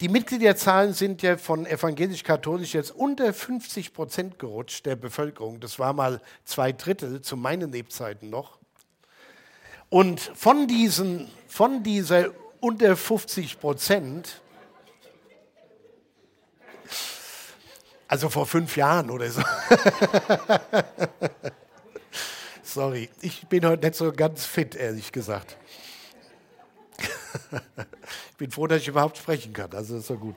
Die 0.00 0.08
Mitgliederzahlen 0.08 0.94
sind 0.94 1.20
ja 1.20 1.36
von 1.36 1.66
evangelisch-katholisch 1.66 2.72
jetzt 2.72 2.90
unter 2.90 3.34
50 3.34 3.92
Prozent 3.92 4.38
gerutscht 4.38 4.86
der 4.86 4.96
Bevölkerung. 4.96 5.60
Das 5.60 5.78
war 5.78 5.92
mal 5.92 6.22
zwei 6.44 6.72
Drittel 6.72 7.20
zu 7.20 7.36
meinen 7.36 7.70
Lebzeiten 7.70 8.30
noch. 8.30 8.58
Und 9.90 10.20
von, 10.20 10.66
diesen, 10.66 11.30
von 11.48 11.82
dieser 11.82 12.30
unter 12.60 12.96
50 12.96 13.60
Prozent 13.60 14.40
Also 18.10 18.28
vor 18.28 18.44
fünf 18.44 18.76
Jahren 18.76 19.08
oder 19.08 19.30
so. 19.30 19.40
Sorry, 22.64 23.08
ich 23.20 23.46
bin 23.46 23.64
heute 23.64 23.86
nicht 23.86 23.96
so 23.96 24.10
ganz 24.10 24.44
fit, 24.44 24.74
ehrlich 24.74 25.12
gesagt. 25.12 25.56
ich 28.32 28.36
bin 28.36 28.50
froh, 28.50 28.66
dass 28.66 28.82
ich 28.82 28.88
überhaupt 28.88 29.16
sprechen 29.16 29.52
kann. 29.52 29.72
Also 29.74 29.98
ist 29.98 30.08
so 30.08 30.16
gut. 30.16 30.34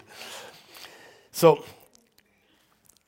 So, 1.31 1.63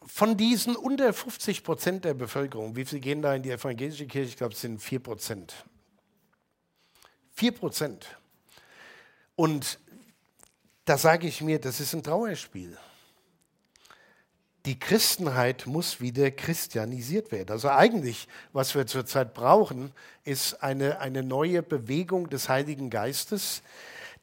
von 0.04 0.36
diesen 0.36 0.76
unter 0.76 1.14
50 1.14 1.64
Prozent 1.64 2.04
der 2.04 2.16
Bevölkerung, 2.16 2.76
wie 2.76 2.86
viele 2.86 3.02
gehen 3.02 3.22
da 3.22 3.36
in 3.36 3.44
die 3.44 3.52
evangelische 3.52 4.08
Kirche? 4.08 4.30
Ich 4.30 4.38
glaube, 4.38 4.56
es 4.56 4.62
sind 4.62 4.82
4 4.82 5.00
Prozent. 5.00 5.54
4 7.34 7.52
Prozent. 7.52 8.18
Und 9.36 9.78
da 10.86 10.98
sage 10.98 11.28
ich 11.28 11.42
mir, 11.42 11.60
das 11.60 11.80
ist 11.80 11.94
ein 11.94 12.02
Trauerspiel 12.02 12.76
die 14.66 14.80
Christenheit 14.80 15.68
muss 15.68 16.02
wieder 16.02 16.32
christianisiert 16.32 17.32
werden. 17.32 17.52
Also 17.52 17.70
eigentlich, 17.70 18.28
was 18.52 18.74
wir 18.74 18.88
zurzeit 18.88 19.34
brauchen, 19.34 19.92
ist 20.24 20.64
eine, 20.64 21.00
eine 21.00 21.24
neue 21.24 21.62
Bewegung 21.62 22.30
des 22.30 22.50
Heiligen 22.50 22.90
Geistes, 22.90 23.62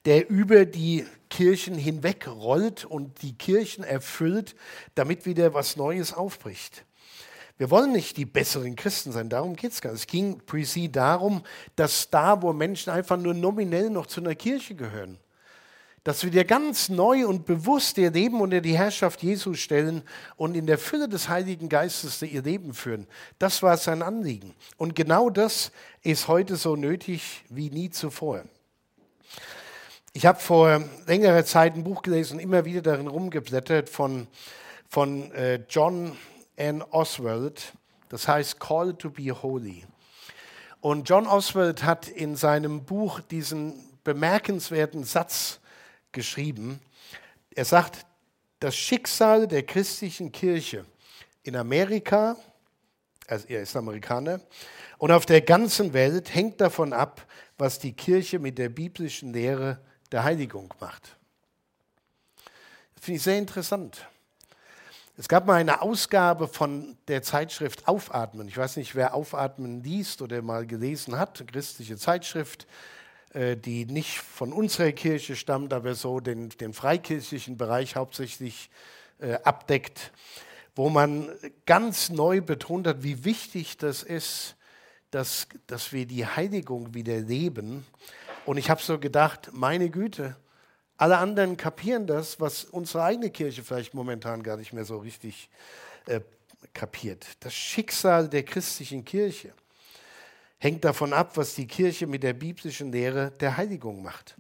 der 0.05 0.28
über 0.28 0.66
die 0.66 1.07
Kirchen 1.31 1.76
hinweg 1.76 2.26
rollt 2.26 2.85
und 2.85 3.22
die 3.22 3.35
Kirchen 3.35 3.85
erfüllt, 3.85 4.57
damit 4.96 5.26
wieder 5.26 5.55
was 5.55 5.76
Neues 5.76 6.12
aufbricht. 6.12 6.85
Wir 7.57 7.70
wollen 7.70 7.92
nicht 7.92 8.16
die 8.16 8.24
besseren 8.24 8.74
Christen 8.74 9.12
sein, 9.12 9.28
darum 9.28 9.55
geht 9.55 9.70
es 9.70 9.81
gar 9.81 9.92
nicht. 9.92 10.00
Es 10.00 10.07
ging 10.09 10.40
pre 10.44 10.64
darum, 10.90 11.42
dass 11.76 12.11
da, 12.11 12.42
wo 12.42 12.52
Menschen 12.52 12.90
einfach 12.90 13.16
nur 13.16 13.35
nominell 13.35 13.90
noch 13.90 14.07
zu 14.07 14.20
einer 14.20 14.35
Kirche 14.35 14.74
gehören, 14.74 15.18
dass 16.04 16.24
wir 16.24 16.30
dir 16.30 16.44
ganz 16.44 16.88
neu 16.88 17.26
und 17.26 17.46
bewusst 17.46 17.96
ihr 17.96 18.10
Leben 18.10 18.40
unter 18.40 18.60
die 18.60 18.76
Herrschaft 18.76 19.22
Jesu 19.22 19.54
stellen 19.54 20.02
und 20.36 20.56
in 20.56 20.66
der 20.66 20.78
Fülle 20.78 21.08
des 21.08 21.28
Heiligen 21.28 21.68
Geistes 21.68 22.20
ihr 22.22 22.42
Leben 22.42 22.74
führen. 22.74 23.06
Das 23.38 23.62
war 23.62 23.76
sein 23.76 24.02
Anliegen. 24.02 24.54
Und 24.76 24.96
genau 24.96 25.30
das 25.30 25.70
ist 26.02 26.26
heute 26.26 26.56
so 26.56 26.74
nötig 26.74 27.44
wie 27.48 27.70
nie 27.70 27.90
zuvor. 27.90 28.44
Ich 30.12 30.26
habe 30.26 30.40
vor 30.40 30.82
längerer 31.06 31.44
Zeit 31.44 31.74
ein 31.74 31.84
Buch 31.84 32.02
gelesen 32.02 32.34
und 32.34 32.40
immer 32.40 32.64
wieder 32.64 32.82
darin 32.82 33.06
rumgeblättert 33.06 33.88
von, 33.88 34.26
von 34.88 35.30
äh, 35.32 35.60
John 35.68 36.16
N. 36.56 36.82
Oswald. 36.82 37.72
Das 38.08 38.28
heißt 38.28 38.58
Call 38.60 38.94
to 38.94 39.08
be 39.08 39.30
Holy. 39.30 39.84
Und 40.80 41.08
John 41.08 41.28
Oswald 41.28 41.84
hat 41.84 42.08
in 42.08 42.34
seinem 42.34 42.84
Buch 42.84 43.20
diesen 43.20 43.74
bemerkenswerten 44.02 45.04
Satz 45.04 45.60
geschrieben. 46.12 46.81
Er 47.55 47.64
sagt, 47.64 48.07
das 48.61 48.77
Schicksal 48.77 49.48
der 49.48 49.64
christlichen 49.64 50.31
Kirche 50.31 50.85
in 51.42 51.57
Amerika, 51.57 52.37
also 53.27 53.48
er 53.48 53.62
ist 53.62 53.75
Amerikaner, 53.75 54.40
und 54.98 55.11
auf 55.11 55.27
der 55.27 55.40
ganzen 55.40 55.92
Welt 55.92 56.33
hängt 56.33 56.61
davon 56.61 56.92
ab, 56.92 57.27
was 57.59 57.79
die 57.79 57.92
Kirche 57.92 58.38
mit 58.38 58.59
der 58.59 58.68
biblischen 58.68 59.33
Lehre 59.33 59.81
der 60.12 60.22
Heiligung 60.22 60.72
macht. 60.79 61.16
Das 62.94 63.05
finde 63.05 63.16
ich 63.16 63.22
sehr 63.22 63.38
interessant. 63.38 64.07
Es 65.16 65.29
gab 65.29 65.46
mal 65.46 65.55
eine 65.55 65.83
Ausgabe 65.83 66.48
von 66.48 66.96
der 67.09 67.22
Zeitschrift 67.22 67.87
Aufatmen. 67.87 68.48
Ich 68.48 68.57
weiß 68.57 68.77
nicht, 68.77 68.94
wer 68.94 69.14
Aufatmen 69.14 69.83
liest 69.83 70.22
oder 70.22 70.40
mal 70.40 70.66
gelesen 70.66 71.18
hat, 71.18 71.44
christliche 71.48 71.96
Zeitschrift. 71.96 72.66
Äh, 73.35 73.57
die 73.57 73.87
nicht 73.87 74.18
von 74.18 74.53
unserer 74.53 74.92
Kirche 74.92 75.37
stammt, 75.37 75.73
aber 75.73 75.95
so 75.95 76.21
den, 76.21 76.51
den 76.51 76.75
freikirchlichen 76.75 77.57
Bereich 77.57 77.97
hauptsächlich 77.97 78.68
äh, 79.21 79.35
abdeckt, 79.42 80.12
wo 80.77 80.90
man 80.90 81.31
ganz 81.64 82.11
neu 82.11 82.42
betont 82.42 82.87
hat, 82.87 83.03
wie 83.03 83.25
wichtig 83.25 83.79
das 83.79 84.03
ist, 84.03 84.57
dass, 85.11 85.49
dass 85.66 85.92
wir 85.92 86.05
die 86.05 86.27
Heiligung 86.27 86.92
wieder 86.92 87.21
leben. 87.21 87.87
Und 88.45 88.59
ich 88.59 88.68
habe 88.68 88.83
so 88.83 88.99
gedacht, 88.99 89.51
meine 89.53 89.88
Güte, 89.88 90.37
alle 90.99 91.16
anderen 91.16 91.57
kapieren 91.57 92.07
das, 92.07 92.38
was 92.38 92.64
unsere 92.64 93.05
eigene 93.05 93.31
Kirche 93.31 93.62
vielleicht 93.64 93.95
momentan 93.95 94.42
gar 94.42 94.59
nicht 94.59 94.75
mehr 94.75 94.85
so 94.85 94.99
richtig 94.99 95.49
äh, 96.05 96.21
kapiert. 96.75 97.27
Das 97.40 97.55
Schicksal 97.55 98.29
der 98.29 98.42
christlichen 98.42 99.07
Kirche 99.07 99.55
hängt 100.62 100.85
davon 100.85 101.12
ab, 101.12 101.33
was 101.37 101.57
die 101.57 101.66
Kirche 101.66 102.07
mit 102.07 102.22
der 102.22 102.35
biblischen 102.35 102.92
Lehre 102.92 103.33
der 103.40 103.57
Heiligung 103.57 104.01
macht. 104.01 104.37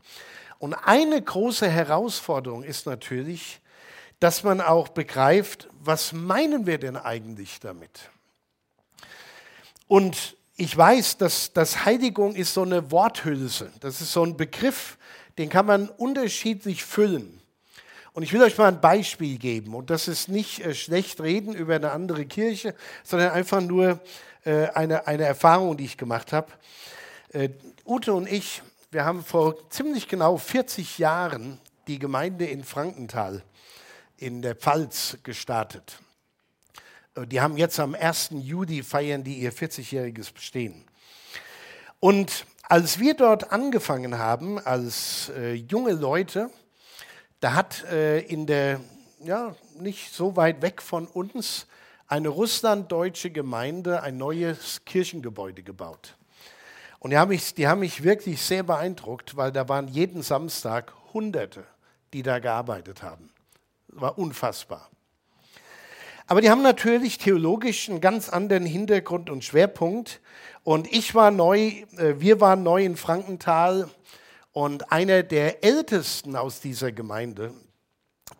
Und 0.60 0.72
eine 0.74 1.20
große 1.20 1.68
Herausforderung 1.68 2.62
ist 2.62 2.86
natürlich, 2.86 3.60
dass 4.20 4.44
man 4.44 4.60
auch 4.60 4.90
begreift, 4.90 5.68
was 5.80 6.12
meinen 6.12 6.64
wir 6.64 6.78
denn 6.78 6.96
eigentlich 6.96 7.58
damit? 7.58 8.08
Und 9.88 10.36
ich 10.56 10.76
weiß, 10.76 11.16
dass 11.16 11.52
das 11.54 11.84
Heiligung 11.84 12.36
ist 12.36 12.54
so 12.54 12.62
eine 12.62 12.92
Worthülse. 12.92 13.72
Das 13.80 14.00
ist 14.00 14.12
so 14.12 14.22
ein 14.22 14.36
Begriff, 14.36 14.98
den 15.38 15.48
kann 15.48 15.66
man 15.66 15.88
unterschiedlich 15.88 16.84
füllen. 16.84 17.42
Und 18.12 18.22
ich 18.22 18.32
will 18.32 18.42
euch 18.42 18.56
mal 18.58 18.68
ein 18.68 18.80
Beispiel 18.80 19.38
geben. 19.38 19.74
Und 19.74 19.90
das 19.90 20.06
ist 20.06 20.28
nicht 20.28 20.60
äh, 20.64 20.72
schlecht 20.72 21.20
reden 21.20 21.52
über 21.52 21.74
eine 21.74 21.90
andere 21.90 22.26
Kirche, 22.26 22.76
sondern 23.02 23.32
einfach 23.32 23.60
nur 23.60 24.00
äh, 24.44 24.68
eine, 24.68 25.06
eine 25.06 25.24
Erfahrung, 25.24 25.76
die 25.76 25.84
ich 25.84 25.96
gemacht 25.96 26.32
habe. 26.32 26.52
Äh, 27.32 27.50
Ute 27.86 28.12
und 28.12 28.30
ich, 28.30 28.62
wir 28.90 29.04
haben 29.04 29.24
vor 29.24 29.70
ziemlich 29.70 30.08
genau 30.08 30.36
40 30.36 30.98
Jahren 30.98 31.60
die 31.86 31.98
Gemeinde 31.98 32.46
in 32.46 32.64
Frankenthal 32.64 33.42
in 34.16 34.42
der 34.42 34.54
Pfalz 34.54 35.18
gestartet. 35.22 35.98
Äh, 37.14 37.26
die 37.26 37.40
haben 37.40 37.56
jetzt 37.56 37.78
am 37.80 37.94
1. 37.94 38.30
Juli 38.40 38.82
feiern 38.82 39.24
die 39.24 39.38
ihr 39.38 39.52
40-jähriges 39.52 40.32
Bestehen. 40.32 40.84
Und 42.00 42.46
als 42.62 42.98
wir 42.98 43.14
dort 43.14 43.52
angefangen 43.52 44.18
haben, 44.18 44.58
als 44.58 45.30
äh, 45.36 45.52
junge 45.54 45.92
Leute, 45.92 46.50
da 47.40 47.54
hat 47.54 47.84
äh, 47.84 48.20
in 48.20 48.46
der, 48.46 48.80
ja, 49.24 49.54
nicht 49.78 50.12
so 50.12 50.36
weit 50.36 50.62
weg 50.62 50.80
von 50.80 51.06
uns, 51.06 51.66
eine 52.12 52.28
russlanddeutsche 52.28 53.30
Gemeinde 53.30 54.02
ein 54.02 54.18
neues 54.18 54.84
Kirchengebäude 54.84 55.62
gebaut. 55.62 56.14
Und 56.98 57.12
die 57.12 57.16
haben, 57.16 57.30
mich, 57.30 57.54
die 57.54 57.66
haben 57.66 57.80
mich 57.80 58.02
wirklich 58.02 58.42
sehr 58.42 58.64
beeindruckt, 58.64 59.34
weil 59.38 59.50
da 59.50 59.66
waren 59.70 59.88
jeden 59.88 60.20
Samstag 60.20 60.92
Hunderte, 61.14 61.64
die 62.12 62.22
da 62.22 62.38
gearbeitet 62.38 63.02
haben. 63.02 63.30
Das 63.88 64.02
war 64.02 64.18
unfassbar. 64.18 64.90
Aber 66.26 66.42
die 66.42 66.50
haben 66.50 66.60
natürlich 66.60 67.16
theologisch 67.16 67.88
einen 67.88 68.02
ganz 68.02 68.28
anderen 68.28 68.66
Hintergrund 68.66 69.30
und 69.30 69.42
Schwerpunkt. 69.42 70.20
Und 70.64 70.92
ich 70.92 71.14
war 71.14 71.30
neu, 71.30 71.82
äh, 71.96 72.20
wir 72.20 72.42
waren 72.42 72.62
neu 72.62 72.84
in 72.84 72.98
Frankenthal 72.98 73.88
und 74.52 74.92
einer 74.92 75.22
der 75.22 75.64
Ältesten 75.64 76.36
aus 76.36 76.60
dieser 76.60 76.92
Gemeinde, 76.92 77.54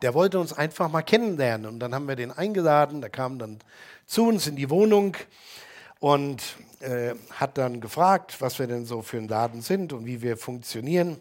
der 0.03 0.15
wollte 0.15 0.39
uns 0.39 0.53
einfach 0.53 0.91
mal 0.91 1.03
kennenlernen. 1.03 1.67
Und 1.67 1.79
dann 1.79 1.95
haben 1.95 2.09
wir 2.09 2.17
den 2.17 2.33
eingeladen, 2.33 3.01
der 3.01 3.11
kam 3.11 3.39
dann 3.39 3.59
zu 4.07 4.27
uns 4.27 4.47
in 4.47 4.57
die 4.57 4.69
Wohnung 4.69 5.17
und 6.01 6.43
äh, 6.81 7.15
hat 7.31 7.57
dann 7.59 7.81
gefragt, 7.81 8.41
was 8.41 8.59
wir 8.59 8.67
denn 8.67 8.85
so 8.85 9.03
für 9.03 9.19
ein 9.19 9.29
Laden 9.29 9.63
sind 9.63 9.93
und 9.93 10.05
wie 10.05 10.21
wir 10.21 10.37
funktionieren. 10.37 11.19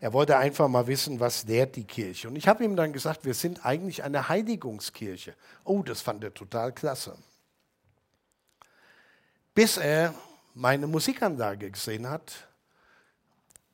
Er 0.00 0.12
wollte 0.12 0.36
einfach 0.36 0.68
mal 0.68 0.86
wissen, 0.86 1.18
was 1.18 1.44
lehrt 1.44 1.74
die 1.74 1.84
Kirche. 1.84 2.28
Und 2.28 2.36
ich 2.36 2.46
habe 2.46 2.62
ihm 2.64 2.76
dann 2.76 2.92
gesagt, 2.92 3.24
wir 3.24 3.34
sind 3.34 3.64
eigentlich 3.64 4.04
eine 4.04 4.28
Heiligungskirche. 4.28 5.34
Oh, 5.64 5.82
das 5.82 6.02
fand 6.02 6.22
er 6.22 6.32
total 6.32 6.72
klasse. 6.72 7.16
Bis 9.54 9.78
er 9.78 10.14
meine 10.54 10.86
Musikanlage 10.86 11.70
gesehen 11.70 12.08
hat 12.08 12.46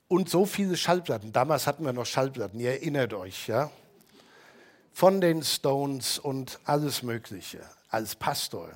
und 0.09 0.31
so 0.31 0.47
viele 0.47 0.77
Schallplatten. 0.77 1.33
Damals 1.33 1.67
hatten 1.67 1.85
wir 1.85 1.93
noch 1.93 2.07
Schallplatten, 2.07 2.59
ihr 2.61 2.71
erinnert 2.71 3.13
euch, 3.15 3.49
ja? 3.49 3.71
Von 4.93 5.21
den 5.21 5.43
Stones 5.43 6.19
und 6.19 6.61
alles 6.65 7.03
Mögliche 7.03 7.61
als 7.89 8.15
Pastor. 8.15 8.71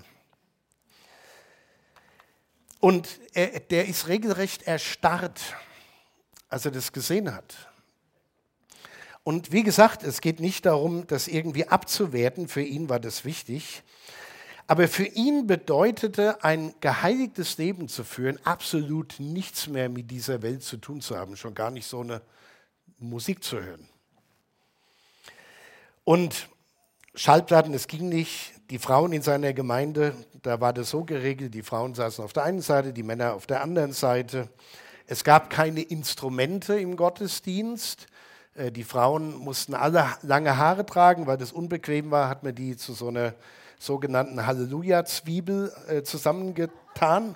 Und 2.81 3.21
er, 3.33 3.61
der 3.61 3.89
ist 3.89 4.09
regelrecht 4.09 4.63
erstarrt, 4.63 5.41
als 6.49 6.65
er 6.65 6.71
das 6.71 6.93
gesehen 6.93 7.35
hat. 7.35 7.55
Und 9.25 9.51
wie 9.51 9.65
gesagt, 9.65 10.05
es 10.05 10.21
geht 10.21 10.39
nicht 10.39 10.67
darum, 10.67 11.07
das 11.09 11.27
irgendwie 11.27 11.67
abzuwerten. 11.67 12.47
Für 12.47 12.63
ihn 12.63 12.89
war 12.89 13.01
das 13.01 13.25
wichtig. 13.25 13.83
Aber 14.69 14.89
für 14.89 15.07
ihn 15.07 15.47
bedeutete 15.47 16.43
ein 16.45 16.75
geheiligtes 16.81 17.57
Leben 17.59 17.89
zu 17.89 18.05
führen, 18.05 18.39
absolut 18.45 19.17
nichts 19.19 19.69
mehr 19.69 19.89
mit 19.89 20.11
dieser 20.11 20.43
Welt 20.43 20.63
zu 20.63 20.77
tun 20.77 21.01
zu 21.01 21.17
haben, 21.17 21.37
schon 21.37 21.55
gar 21.55 21.71
nicht 21.71 21.87
so 21.87 22.01
eine 22.01 22.21
Musik 22.99 23.45
zu 23.45 23.61
hören. 23.61 23.89
Und 26.07 26.49
Schallplatten, 27.17 27.75
es 27.75 27.89
ging 27.89 28.09
nicht. 28.09 28.53
Die 28.71 28.79
Frauen 28.79 29.13
in 29.13 29.23
seiner 29.23 29.53
Gemeinde, 29.53 30.15
da 30.41 30.61
war 30.61 30.73
das 30.73 30.91
so 30.91 31.03
geregelt, 31.03 31.53
die 31.53 31.65
Frauen 31.65 31.97
saßen 31.97 32.25
auf 32.25 32.33
der 32.33 32.45
einen 32.45 32.61
Seite, 32.61 32.93
die 32.93 33.03
Männer 33.03 33.35
auf 33.35 33.49
der 33.49 33.61
anderen 33.61 33.93
Seite. 33.93 34.49
Es 35.09 35.25
gab 35.25 35.51
keine 35.51 35.83
Instrumente 35.83 36.79
im 36.79 36.95
Gottesdienst. 36.95 38.07
Äh, 38.55 38.71
die 38.71 38.85
Frauen 38.85 39.35
mussten 39.35 39.75
alle 39.75 40.07
lange 40.23 40.57
Haare 40.57 40.87
tragen, 40.87 41.27
weil 41.27 41.39
das 41.39 41.51
unbequem 41.51 42.13
war, 42.13 42.29
hat 42.29 42.45
man 42.45 42.55
die 42.55 42.77
zu 42.77 42.93
so 42.93 43.09
einer 43.09 43.35
sogenannten 43.81 44.47
Halleluja-Zwiebel 44.47 45.73
äh, 45.89 46.03
zusammengetan. 46.05 47.35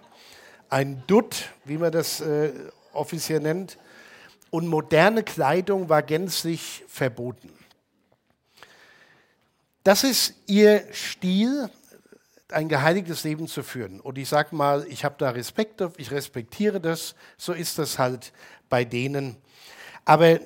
Ein 0.68 1.02
Dutt, 1.08 1.48
wie 1.64 1.78
man 1.78 1.90
das 1.90 2.20
äh, 2.20 2.52
offiziell 2.92 3.40
nennt. 3.40 3.78
Und 4.50 4.68
moderne 4.68 5.24
Kleidung 5.24 5.88
war 5.88 6.02
gänzlich 6.04 6.84
verboten. 6.86 7.59
Das 9.90 10.04
ist 10.04 10.34
ihr 10.46 10.86
Stil, 10.92 11.68
ein 12.50 12.68
geheiligtes 12.68 13.24
Leben 13.24 13.48
zu 13.48 13.64
führen. 13.64 13.98
Und 13.98 14.18
ich 14.18 14.28
sage 14.28 14.54
mal, 14.54 14.86
ich 14.86 15.04
habe 15.04 15.16
da 15.18 15.30
Respekt, 15.30 15.82
ich 15.96 16.12
respektiere 16.12 16.80
das, 16.80 17.16
so 17.36 17.52
ist 17.52 17.76
das 17.76 17.98
halt 17.98 18.32
bei 18.68 18.84
denen. 18.84 19.36
Aber 20.04 20.38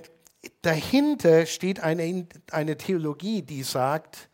dahinter 0.63 1.45
steht 1.45 1.81
eine, 1.81 2.27
eine 2.53 2.79
Theologie, 2.79 3.43
die 3.43 3.65
sagt, 3.65 4.31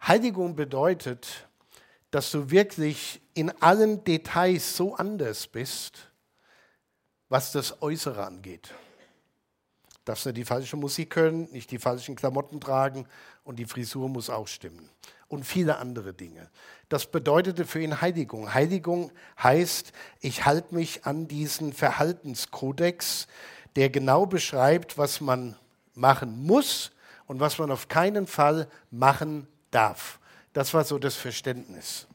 Heiligung 0.00 0.54
bedeutet, 0.54 1.48
dass 2.12 2.30
du 2.30 2.48
wirklich 2.52 3.20
in 3.34 3.50
allen 3.60 4.04
Details 4.04 4.76
so 4.76 4.94
anders 4.94 5.48
bist, 5.48 6.12
was 7.28 7.50
das 7.50 7.82
Äußere 7.82 8.24
angeht. 8.24 8.72
Darfst 10.04 10.26
nicht 10.26 10.36
die 10.38 10.44
falsche 10.44 10.76
Musik 10.76 11.14
hören, 11.14 11.48
nicht 11.52 11.70
die 11.70 11.78
falschen 11.78 12.16
Klamotten 12.16 12.60
tragen 12.60 13.06
und 13.44 13.58
die 13.58 13.66
Frisur 13.66 14.08
muss 14.08 14.30
auch 14.30 14.48
stimmen. 14.48 14.88
Und 15.28 15.44
viele 15.44 15.78
andere 15.78 16.12
Dinge. 16.12 16.50
Das 16.88 17.06
bedeutete 17.06 17.64
für 17.64 17.80
ihn 17.80 18.00
Heiligung. 18.00 18.52
Heiligung 18.52 19.12
heißt, 19.42 19.92
ich 20.20 20.44
halte 20.44 20.74
mich 20.74 21.06
an 21.06 21.28
diesen 21.28 21.72
Verhaltenskodex, 21.72 23.28
der 23.76 23.88
genau 23.88 24.26
beschreibt, 24.26 24.98
was 24.98 25.20
man 25.20 25.56
machen 25.94 26.44
muss 26.44 26.90
und 27.26 27.40
was 27.40 27.58
man 27.58 27.70
auf 27.70 27.88
keinen 27.88 28.26
Fall 28.26 28.68
machen 28.90 29.46
darf. 29.70 30.18
Das 30.52 30.74
war 30.74 30.84
so 30.84 30.98
das 30.98 31.14
Verständnis. 31.14 32.06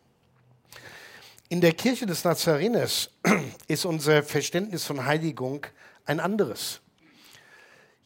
In 1.49 1.61
der 1.61 1.73
Kirche 1.73 2.05
des 2.05 2.23
Nazareners 2.23 3.09
ist 3.67 3.85
unser 3.85 4.21
Verständnis 4.21 4.83
von 4.83 5.05
Heiligung 5.05 5.65
ein 6.05 6.19
anderes. 6.19 6.81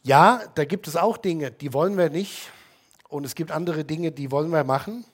Ja, 0.04 0.42
da 0.56 0.64
gibt 0.64 0.88
es 0.88 0.96
auch 0.96 1.16
Dinge, 1.16 1.52
die 1.52 1.72
wollen 1.72 1.96
wir 1.96 2.10
nicht. 2.10 2.50
Und 3.08 3.24
es 3.24 3.36
gibt 3.36 3.52
andere 3.52 3.84
Dinge, 3.84 4.10
die 4.10 4.32
wollen 4.32 4.50
wir 4.50 4.64
machen. 4.64 5.04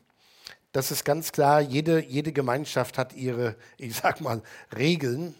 Das 0.73 0.91
ist 0.91 1.05
ganz 1.05 1.31
klar. 1.31 1.61
Jede, 1.61 2.03
jede 2.03 2.33
Gemeinschaft 2.33 2.97
hat 2.97 3.13
ihre, 3.13 3.57
ich 3.77 3.97
sag 3.97 4.23
mal, 4.23 4.43
Regeln. 4.75 5.35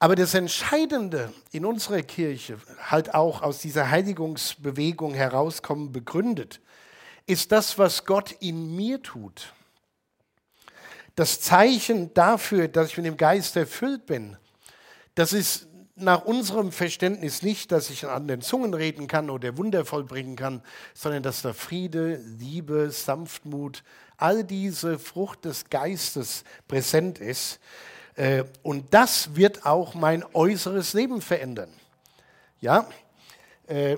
Aber 0.00 0.16
das 0.16 0.34
Entscheidende 0.34 1.32
in 1.52 1.64
unserer 1.64 2.02
Kirche, 2.02 2.58
halt 2.90 3.14
auch 3.14 3.40
aus 3.40 3.60
dieser 3.60 3.90
Heiligungsbewegung 3.90 5.14
herauskommen, 5.14 5.92
begründet, 5.92 6.60
ist 7.26 7.52
das, 7.52 7.78
was 7.78 8.04
Gott 8.04 8.32
in 8.40 8.74
mir 8.74 9.00
tut. 9.00 9.52
Das 11.14 11.40
Zeichen 11.40 12.12
dafür, 12.14 12.66
dass 12.66 12.88
ich 12.88 12.96
mit 12.96 13.06
dem 13.06 13.16
Geist 13.16 13.56
erfüllt 13.56 14.06
bin, 14.06 14.36
das 15.14 15.32
ist 15.32 15.68
nach 15.96 16.24
unserem 16.24 16.72
Verständnis 16.72 17.42
nicht, 17.42 17.70
dass 17.70 17.90
ich 17.90 18.06
an 18.06 18.26
den 18.26 18.40
Zungen 18.40 18.74
reden 18.74 19.06
kann 19.06 19.30
oder 19.30 19.56
Wunder 19.56 19.84
vollbringen 19.84 20.34
kann, 20.36 20.62
sondern 20.92 21.22
dass 21.22 21.42
da 21.42 21.52
Friede, 21.52 22.16
Liebe, 22.16 22.90
Sanftmut, 22.90 23.84
all 24.16 24.44
diese 24.44 24.98
Frucht 24.98 25.44
des 25.44 25.70
Geistes 25.70 26.44
präsent 26.66 27.18
ist. 27.18 27.60
Äh, 28.16 28.44
und 28.62 28.92
das 28.92 29.36
wird 29.36 29.66
auch 29.66 29.94
mein 29.94 30.24
äußeres 30.34 30.94
Leben 30.94 31.20
verändern. 31.20 31.72
Ja, 32.60 32.88
äh, 33.66 33.96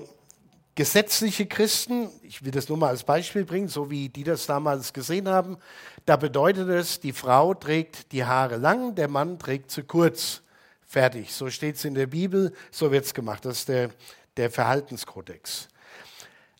gesetzliche 0.75 1.47
Christen, 1.47 2.09
ich 2.21 2.43
will 2.45 2.51
das 2.51 2.69
nur 2.69 2.77
mal 2.77 2.89
als 2.89 3.03
Beispiel 3.03 3.45
bringen, 3.45 3.67
so 3.67 3.89
wie 3.89 4.09
die 4.09 4.23
das 4.23 4.45
damals 4.45 4.93
gesehen 4.93 5.27
haben, 5.27 5.57
da 6.05 6.15
bedeutet 6.15 6.69
es, 6.69 6.99
die 6.99 7.13
Frau 7.13 7.55
trägt 7.55 8.11
die 8.11 8.23
Haare 8.23 8.57
lang, 8.57 8.93
der 8.93 9.07
Mann 9.07 9.39
trägt 9.39 9.71
sie 9.71 9.83
kurz. 9.83 10.43
Fertig. 10.87 11.33
So 11.33 11.49
steht 11.49 11.75
es 11.75 11.85
in 11.85 11.95
der 11.95 12.07
Bibel, 12.07 12.53
so 12.71 12.91
wird 12.91 13.05
es 13.05 13.13
gemacht. 13.13 13.43
Das 13.43 13.59
ist 13.59 13.69
der, 13.69 13.91
der 14.37 14.49
Verhaltenskodex. 14.49 15.67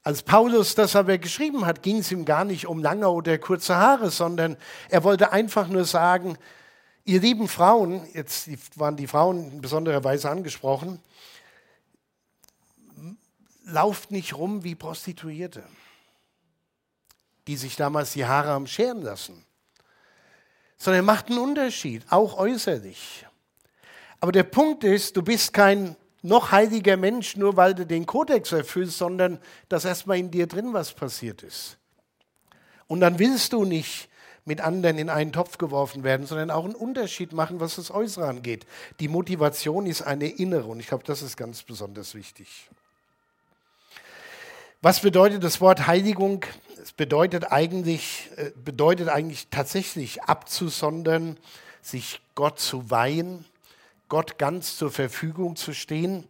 Als 0.03 0.21
Paulus 0.21 0.75
das 0.75 0.95
aber 0.95 1.17
geschrieben 1.17 1.65
hat, 1.65 1.81
ging 1.81 1.99
es 1.99 2.11
ihm 2.11 2.25
gar 2.25 2.45
nicht 2.45 2.67
um 2.67 2.81
lange 2.81 3.09
oder 3.09 3.37
kurze 3.37 3.75
Haare, 3.75 4.11
sondern 4.11 4.57
er 4.89 5.03
wollte 5.03 5.31
einfach 5.31 5.67
nur 5.67 5.85
sagen, 5.85 6.37
ihr 7.03 7.19
lieben 7.21 7.47
Frauen, 7.47 8.07
jetzt 8.13 8.49
waren 8.77 8.95
die 8.95 9.07
Frauen 9.07 9.51
in 9.51 9.61
besonderer 9.61 10.03
Weise 10.03 10.29
angesprochen, 10.29 11.01
lauft 13.65 14.11
nicht 14.11 14.37
rum 14.37 14.63
wie 14.63 14.75
Prostituierte, 14.75 15.63
die 17.47 17.57
sich 17.57 17.75
damals 17.75 18.13
die 18.13 18.25
Haare 18.25 18.49
haben 18.49 18.67
scheren 18.67 19.01
lassen, 19.01 19.45
sondern 20.77 21.03
macht 21.03 21.27
einen 21.27 21.39
Unterschied, 21.39 22.05
auch 22.09 22.37
äußerlich. 22.37 23.26
Aber 24.19 24.31
der 24.31 24.43
Punkt 24.43 24.83
ist, 24.83 25.15
du 25.15 25.21
bist 25.21 25.53
kein 25.53 25.95
noch 26.23 26.51
heiliger 26.51 26.97
Mensch, 26.97 27.37
nur 27.37 27.55
weil 27.55 27.73
du 27.73 27.85
den 27.85 28.05
Kodex 28.05 28.51
erfüllst, 28.51 28.97
sondern 28.97 29.39
dass 29.69 29.85
erstmal 29.85 30.17
in 30.17 30.31
dir 30.31 30.47
drin 30.47 30.73
was 30.73 30.93
passiert 30.93 31.43
ist. 31.43 31.77
Und 32.87 33.01
dann 33.01 33.19
willst 33.19 33.53
du 33.53 33.65
nicht 33.65 34.09
mit 34.45 34.61
anderen 34.61 34.97
in 34.97 35.09
einen 35.09 35.33
Topf 35.33 35.57
geworfen 35.57 36.03
werden, 36.03 36.25
sondern 36.25 36.51
auch 36.51 36.63
einen 36.63 36.75
Unterschied 36.75 37.33
machen, 37.33 37.59
was 37.59 37.75
das 37.75 37.91
Äußere 37.91 38.27
angeht. 38.27 38.65
Die 39.01 39.09
Motivation 39.09 39.85
ist 39.85 40.01
eine 40.01 40.29
innere 40.29 40.67
und 40.67 40.79
ich 40.79 40.87
glaube, 40.87 41.03
das 41.05 41.21
ist 41.21 41.35
ganz 41.35 41.63
besonders 41.63 42.15
wichtig. 42.15 42.69
Was 44.81 45.01
bedeutet 45.01 45.43
das 45.43 45.59
Wort 45.59 45.87
Heiligung? 45.87 46.45
Es 46.81 46.93
bedeutet 46.93 47.51
eigentlich, 47.51 48.29
äh, 48.37 48.51
bedeutet 48.63 49.09
eigentlich 49.09 49.47
tatsächlich 49.49 50.23
abzusondern, 50.23 51.37
sich 51.81 52.21
Gott 52.35 52.59
zu 52.59 52.89
weihen, 52.89 53.43
Gott 54.09 54.37
ganz 54.37 54.77
zur 54.77 54.91
Verfügung 54.91 55.55
zu 55.55 55.73
stehen. 55.73 56.27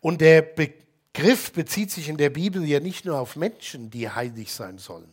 Und 0.00 0.20
der 0.20 0.42
Begriff 0.42 1.52
bezieht 1.52 1.90
sich 1.90 2.08
in 2.08 2.16
der 2.16 2.30
Bibel 2.30 2.64
ja 2.64 2.80
nicht 2.80 3.04
nur 3.04 3.18
auf 3.18 3.36
Menschen, 3.36 3.90
die 3.90 4.10
heilig 4.10 4.52
sein 4.52 4.78
sollen, 4.78 5.12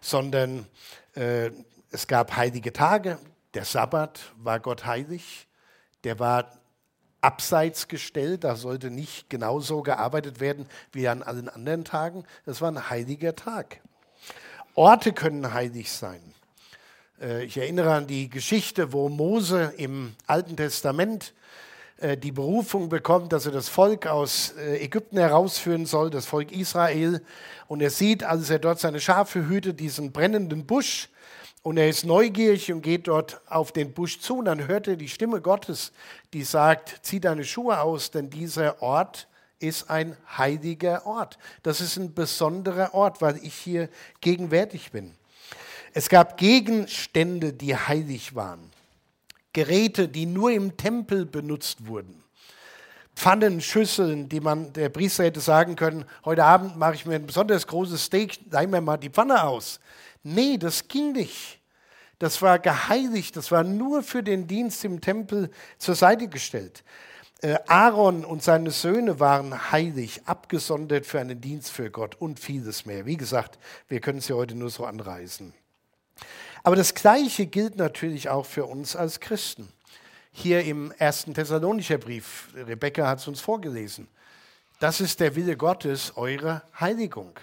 sondern 0.00 0.66
äh, 1.14 1.50
es 1.90 2.06
gab 2.06 2.36
heilige 2.36 2.72
Tage. 2.72 3.18
Der 3.54 3.64
Sabbat 3.64 4.32
war 4.36 4.58
Gott 4.58 4.84
heilig. 4.84 5.46
Der 6.02 6.18
war 6.18 6.50
abseits 7.20 7.88
gestellt. 7.88 8.44
Da 8.44 8.56
sollte 8.56 8.90
nicht 8.90 9.30
genauso 9.30 9.82
gearbeitet 9.82 10.40
werden 10.40 10.66
wie 10.92 11.08
an 11.08 11.22
allen 11.22 11.48
anderen 11.48 11.84
Tagen. 11.84 12.24
Das 12.44 12.60
war 12.60 12.70
ein 12.70 12.90
heiliger 12.90 13.36
Tag. 13.36 13.80
Orte 14.74 15.12
können 15.12 15.54
heilig 15.54 15.92
sein. 15.92 16.33
Äh, 17.20 17.44
ich 17.44 17.56
erinnere 17.56 17.94
an 17.94 18.06
die 18.06 18.28
Geschichte, 18.28 18.92
wo 18.92 19.08
Mose 19.08 19.72
im 19.76 20.14
Alten 20.26 20.56
Testament 20.56 21.32
äh, 21.98 22.16
die 22.16 22.32
Berufung 22.32 22.88
bekommt, 22.88 23.32
dass 23.32 23.46
er 23.46 23.52
das 23.52 23.68
Volk 23.68 24.06
aus 24.06 24.54
äh, 24.58 24.84
Ägypten 24.84 25.18
herausführen 25.18 25.86
soll, 25.86 26.10
das 26.10 26.26
Volk 26.26 26.52
Israel. 26.52 27.22
Und 27.68 27.80
er 27.80 27.90
sieht, 27.90 28.24
als 28.24 28.50
er 28.50 28.58
dort 28.58 28.80
seine 28.80 29.00
Schafe 29.00 29.48
hütet, 29.48 29.80
diesen 29.80 30.12
brennenden 30.12 30.66
Busch. 30.66 31.08
Und 31.62 31.78
er 31.78 31.88
ist 31.88 32.04
neugierig 32.04 32.70
und 32.70 32.82
geht 32.82 33.08
dort 33.08 33.40
auf 33.48 33.72
den 33.72 33.92
Busch 33.92 34.20
zu. 34.20 34.38
Und 34.38 34.46
dann 34.46 34.66
hört 34.66 34.86
er 34.86 34.96
die 34.96 35.08
Stimme 35.08 35.40
Gottes, 35.40 35.92
die 36.34 36.42
sagt, 36.42 37.00
zieh 37.02 37.20
deine 37.20 37.44
Schuhe 37.44 37.80
aus, 37.80 38.10
denn 38.10 38.28
dieser 38.28 38.82
Ort 38.82 39.28
ist 39.60 39.88
ein 39.88 40.14
heiliger 40.36 41.06
Ort. 41.06 41.38
Das 41.62 41.80
ist 41.80 41.96
ein 41.96 42.12
besonderer 42.12 42.92
Ort, 42.92 43.22
weil 43.22 43.38
ich 43.42 43.54
hier 43.54 43.88
gegenwärtig 44.20 44.92
bin. 44.92 45.14
Es 45.96 46.08
gab 46.08 46.38
Gegenstände, 46.38 47.52
die 47.52 47.76
heilig 47.76 48.34
waren. 48.34 48.72
Geräte, 49.52 50.08
die 50.08 50.26
nur 50.26 50.50
im 50.50 50.76
Tempel 50.76 51.24
benutzt 51.24 51.86
wurden. 51.86 52.24
Pfannen, 53.14 53.60
Schüsseln, 53.60 54.28
die 54.28 54.40
man, 54.40 54.72
der 54.72 54.88
Priester 54.88 55.22
hätte 55.22 55.38
sagen 55.38 55.76
können, 55.76 56.04
heute 56.24 56.42
Abend 56.42 56.76
mache 56.76 56.96
ich 56.96 57.06
mir 57.06 57.14
ein 57.14 57.26
besonders 57.26 57.68
großes 57.68 58.06
Steak, 58.06 58.40
leih 58.50 58.66
mir 58.66 58.80
mal 58.80 58.96
die 58.96 59.08
Pfanne 59.08 59.44
aus. 59.44 59.78
Nee, 60.24 60.58
das 60.58 60.88
ging 60.88 61.12
nicht. 61.12 61.60
Das 62.18 62.42
war 62.42 62.58
geheiligt, 62.58 63.36
das 63.36 63.52
war 63.52 63.62
nur 63.62 64.02
für 64.02 64.24
den 64.24 64.48
Dienst 64.48 64.84
im 64.84 65.00
Tempel 65.00 65.48
zur 65.78 65.94
Seite 65.94 66.26
gestellt. 66.26 66.82
Äh, 67.40 67.58
Aaron 67.68 68.24
und 68.24 68.42
seine 68.42 68.72
Söhne 68.72 69.20
waren 69.20 69.70
heilig, 69.70 70.22
abgesondert 70.24 71.06
für 71.06 71.20
einen 71.20 71.40
Dienst 71.40 71.70
für 71.70 71.88
Gott 71.92 72.16
und 72.16 72.40
vieles 72.40 72.84
mehr. 72.84 73.06
Wie 73.06 73.16
gesagt, 73.16 73.60
wir 73.86 74.00
können 74.00 74.18
ja 74.18 74.34
heute 74.34 74.56
nur 74.56 74.70
so 74.70 74.84
anreißen. 74.86 75.54
Aber 76.64 76.76
das 76.76 76.94
Gleiche 76.94 77.46
gilt 77.46 77.76
natürlich 77.76 78.30
auch 78.30 78.46
für 78.46 78.64
uns 78.64 78.96
als 78.96 79.20
Christen. 79.20 79.68
Hier 80.32 80.64
im 80.64 80.92
ersten 80.92 81.34
Thessalonicher 81.34 81.98
Brief, 81.98 82.48
Rebecca 82.54 83.06
hat 83.06 83.20
es 83.20 83.28
uns 83.28 83.40
vorgelesen, 83.40 84.08
das 84.80 85.00
ist 85.00 85.20
der 85.20 85.36
Wille 85.36 85.56
Gottes, 85.56 86.16
eure 86.16 86.62
Heiligung. 86.80 87.38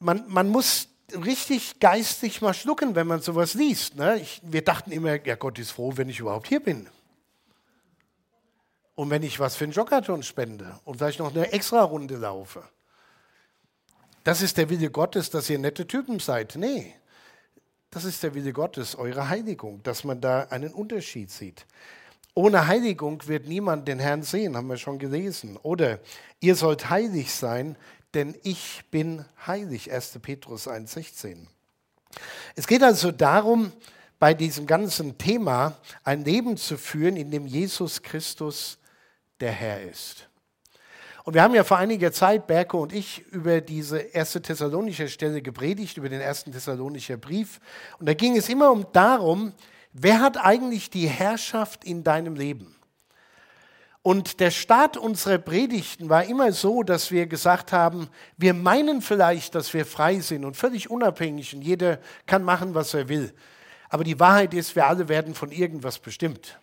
Man, 0.00 0.24
man 0.26 0.48
muss 0.48 0.88
richtig 1.14 1.78
geistig 1.78 2.40
mal 2.40 2.54
schlucken, 2.54 2.94
wenn 2.94 3.06
man 3.06 3.20
sowas 3.20 3.54
liest. 3.54 3.94
Ne? 3.96 4.18
Ich, 4.18 4.40
wir 4.42 4.64
dachten 4.64 4.90
immer, 4.90 5.24
ja 5.24 5.36
Gott 5.36 5.58
ist 5.58 5.70
froh, 5.70 5.92
wenn 5.96 6.08
ich 6.08 6.18
überhaupt 6.18 6.48
hier 6.48 6.60
bin. 6.60 6.88
Und 8.94 9.10
wenn 9.10 9.22
ich 9.22 9.38
was 9.38 9.54
für 9.54 9.64
einen 9.64 9.72
Joggerton 9.72 10.22
spende 10.22 10.80
und 10.84 10.96
vielleicht 10.96 11.18
noch 11.18 11.34
eine 11.34 11.52
extra 11.52 11.82
Runde 11.82 12.16
laufe 12.16 12.64
das 14.24 14.42
ist 14.42 14.56
der 14.56 14.68
Wille 14.70 14.90
Gottes, 14.90 15.30
dass 15.30 15.48
ihr 15.50 15.58
nette 15.58 15.86
Typen 15.86 16.18
seid. 16.18 16.56
Nee, 16.56 16.94
das 17.90 18.04
ist 18.04 18.22
der 18.22 18.34
Wille 18.34 18.52
Gottes, 18.52 18.96
eure 18.96 19.28
Heiligung, 19.28 19.82
dass 19.84 20.02
man 20.02 20.20
da 20.20 20.48
einen 20.50 20.72
Unterschied 20.72 21.30
sieht. 21.30 21.66
Ohne 22.34 22.66
Heiligung 22.66 23.24
wird 23.28 23.46
niemand 23.46 23.86
den 23.86 24.00
Herrn 24.00 24.24
sehen, 24.24 24.56
haben 24.56 24.66
wir 24.66 24.76
schon 24.76 24.98
gelesen. 24.98 25.56
Oder 25.62 26.00
ihr 26.40 26.56
sollt 26.56 26.90
heilig 26.90 27.32
sein, 27.32 27.76
denn 28.14 28.34
ich 28.42 28.82
bin 28.90 29.24
heilig. 29.46 29.92
1. 29.92 30.18
Petrus 30.20 30.66
1,16. 30.66 31.46
Es 32.56 32.66
geht 32.66 32.82
also 32.82 33.12
darum, 33.12 33.72
bei 34.18 34.34
diesem 34.34 34.66
ganzen 34.66 35.18
Thema 35.18 35.76
ein 36.02 36.24
Leben 36.24 36.56
zu 36.56 36.76
führen, 36.76 37.16
in 37.16 37.30
dem 37.30 37.46
Jesus 37.46 38.02
Christus 38.02 38.78
der 39.38 39.52
Herr 39.52 39.82
ist. 39.82 40.28
Und 41.24 41.32
wir 41.32 41.42
haben 41.42 41.54
ja 41.54 41.64
vor 41.64 41.78
einiger 41.78 42.12
Zeit, 42.12 42.46
Berko 42.46 42.82
und 42.82 42.92
ich, 42.92 43.24
über 43.32 43.62
diese 43.62 43.98
erste 43.98 44.42
Thessalonische 44.42 45.08
Stelle 45.08 45.40
gepredigt, 45.40 45.96
über 45.96 46.10
den 46.10 46.20
ersten 46.20 46.52
Thessalonischer 46.52 47.16
Brief. 47.16 47.60
Und 47.98 48.06
da 48.06 48.12
ging 48.12 48.36
es 48.36 48.50
immer 48.50 48.70
um 48.70 48.86
darum, 48.92 49.54
wer 49.94 50.20
hat 50.20 50.36
eigentlich 50.36 50.90
die 50.90 51.08
Herrschaft 51.08 51.82
in 51.82 52.04
deinem 52.04 52.34
Leben? 52.34 52.76
Und 54.02 54.38
der 54.38 54.50
Start 54.50 54.98
unserer 54.98 55.38
Predigten 55.38 56.10
war 56.10 56.24
immer 56.24 56.52
so, 56.52 56.82
dass 56.82 57.10
wir 57.10 57.26
gesagt 57.26 57.72
haben, 57.72 58.10
wir 58.36 58.52
meinen 58.52 59.00
vielleicht, 59.00 59.54
dass 59.54 59.72
wir 59.72 59.86
frei 59.86 60.20
sind 60.20 60.44
und 60.44 60.58
völlig 60.58 60.90
unabhängig 60.90 61.54
und 61.54 61.62
jeder 61.62 62.00
kann 62.26 62.44
machen, 62.44 62.74
was 62.74 62.92
er 62.92 63.08
will. 63.08 63.32
Aber 63.88 64.04
die 64.04 64.20
Wahrheit 64.20 64.52
ist, 64.52 64.76
wir 64.76 64.86
alle 64.86 65.08
werden 65.08 65.34
von 65.34 65.50
irgendwas 65.52 65.98
bestimmt. 65.98 66.60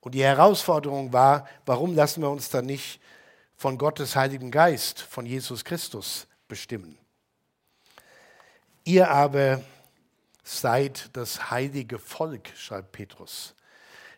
Und 0.00 0.14
die 0.14 0.22
Herausforderung 0.22 1.14
war, 1.14 1.48
warum 1.64 1.94
lassen 1.94 2.20
wir 2.20 2.28
uns 2.28 2.50
dann 2.50 2.66
nicht 2.66 3.00
von 3.56 3.78
Gottes 3.78 4.16
Heiligen 4.16 4.50
Geist, 4.50 5.00
von 5.00 5.26
Jesus 5.26 5.64
Christus 5.64 6.26
bestimmen. 6.48 6.98
Ihr 8.84 9.10
aber 9.10 9.62
seid 10.42 11.10
das 11.14 11.50
heilige 11.50 11.98
Volk, 11.98 12.48
schreibt 12.56 12.92
Petrus. 12.92 13.54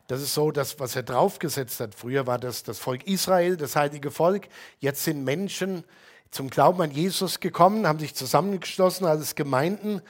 Das 0.09 0.21
ist 0.21 0.35
so, 0.35 0.51
dass 0.51 0.79
was 0.79 0.95
er 0.97 1.03
draufgesetzt 1.03 1.81
hat. 1.81 1.95
Früher 1.95 2.27
war 2.27 2.39
das 2.39 2.63
das 2.63 2.79
Volk 2.79 3.07
Israel, 3.07 3.57
das 3.57 3.77
heilige 3.77 4.11
Volk. 4.11 4.49
Jetzt 4.79 5.05
sind 5.05 5.25
Menschen 5.25 5.85
zum 6.31 6.51
Glauben 6.51 6.81
an 6.83 6.91
Jesus 6.91 7.41
gekommen, 7.41 7.87
haben 7.87 7.99
sich 7.99 8.15
zusammengeschlossen 8.15 9.07
als 9.07 9.35
Gemeinden. 9.35 10.03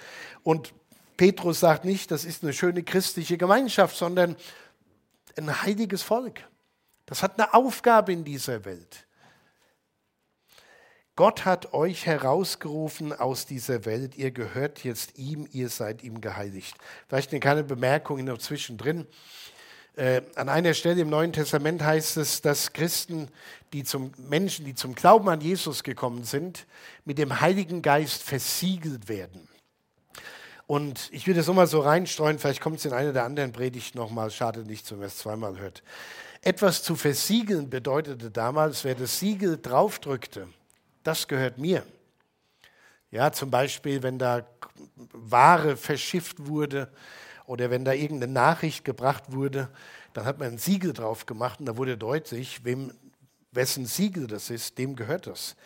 Und 0.42 0.74
Petrus 1.16 1.60
sagt 1.60 1.84
nicht, 1.84 2.10
das 2.10 2.24
ist 2.24 2.42
eine 2.42 2.52
schöne 2.52 2.82
christliche 2.82 3.38
Gemeinschaft, 3.38 3.96
sondern 3.96 4.36
ein 5.36 5.62
heiliges 5.62 6.02
Volk. 6.02 6.40
Das 7.06 7.22
hat 7.22 7.38
eine 7.38 7.54
Aufgabe 7.54 8.12
in 8.12 8.24
dieser 8.24 8.64
Welt. 8.64 9.05
Gott 11.16 11.46
hat 11.46 11.72
euch 11.72 12.04
herausgerufen 12.04 13.14
aus 13.14 13.46
dieser 13.46 13.86
Welt, 13.86 14.18
ihr 14.18 14.32
gehört 14.32 14.84
jetzt 14.84 15.16
ihm, 15.16 15.48
ihr 15.50 15.70
seid 15.70 16.04
ihm 16.04 16.20
geheiligt. 16.20 16.76
Vielleicht 17.08 17.30
eine 17.32 17.40
kleine 17.40 17.64
Bemerkung 17.64 18.22
noch 18.22 18.36
zwischendrin. 18.36 19.06
Äh, 19.96 20.20
an 20.34 20.50
einer 20.50 20.74
Stelle 20.74 21.00
im 21.00 21.08
Neuen 21.08 21.32
Testament 21.32 21.82
heißt 21.82 22.18
es, 22.18 22.42
dass 22.42 22.74
Christen, 22.74 23.28
die 23.72 23.82
zum 23.82 24.12
Menschen, 24.18 24.66
die 24.66 24.74
zum 24.74 24.94
Glauben 24.94 25.30
an 25.30 25.40
Jesus 25.40 25.82
gekommen 25.82 26.24
sind, 26.24 26.66
mit 27.06 27.16
dem 27.16 27.40
Heiligen 27.40 27.80
Geist 27.80 28.22
versiegelt 28.22 29.08
werden. 29.08 29.48
Und 30.66 31.08
ich 31.12 31.26
will 31.26 31.34
das 31.34 31.46
nochmal 31.46 31.66
so 31.66 31.80
reinstreuen, 31.80 32.38
vielleicht 32.38 32.60
kommt 32.60 32.80
es 32.80 32.84
in 32.84 32.92
einer 32.92 33.14
der 33.14 33.24
anderen 33.24 33.52
Predigten 33.52 33.96
nochmal, 33.96 34.30
schade 34.30 34.64
nicht, 34.64 34.90
wenn 34.90 34.98
man 34.98 35.06
es 35.06 35.16
zweimal 35.16 35.58
hört. 35.58 35.82
Etwas 36.42 36.82
zu 36.82 36.94
versiegeln 36.94 37.70
bedeutete 37.70 38.30
damals, 38.30 38.84
wer 38.84 38.94
das 38.94 39.18
Siegel 39.18 39.56
draufdrückte, 39.56 40.48
das 41.06 41.28
gehört 41.28 41.58
mir. 41.58 41.84
Ja, 43.10 43.32
zum 43.32 43.50
Beispiel, 43.50 44.02
wenn 44.02 44.18
da 44.18 44.46
Ware 45.12 45.76
verschifft 45.76 46.46
wurde 46.46 46.90
oder 47.46 47.70
wenn 47.70 47.84
da 47.84 47.92
irgendeine 47.92 48.32
Nachricht 48.32 48.84
gebracht 48.84 49.32
wurde, 49.32 49.68
dann 50.12 50.24
hat 50.24 50.38
man 50.38 50.52
ein 50.52 50.58
Siegel 50.58 50.92
drauf 50.92 51.26
gemacht 51.26 51.60
und 51.60 51.66
da 51.66 51.76
wurde 51.76 51.96
deutlich, 51.96 52.64
wem, 52.64 52.92
wessen 53.52 53.86
Siegel 53.86 54.26
das 54.26 54.50
ist, 54.50 54.78
dem 54.78 54.96
gehört 54.96 55.26
das. 55.26 55.56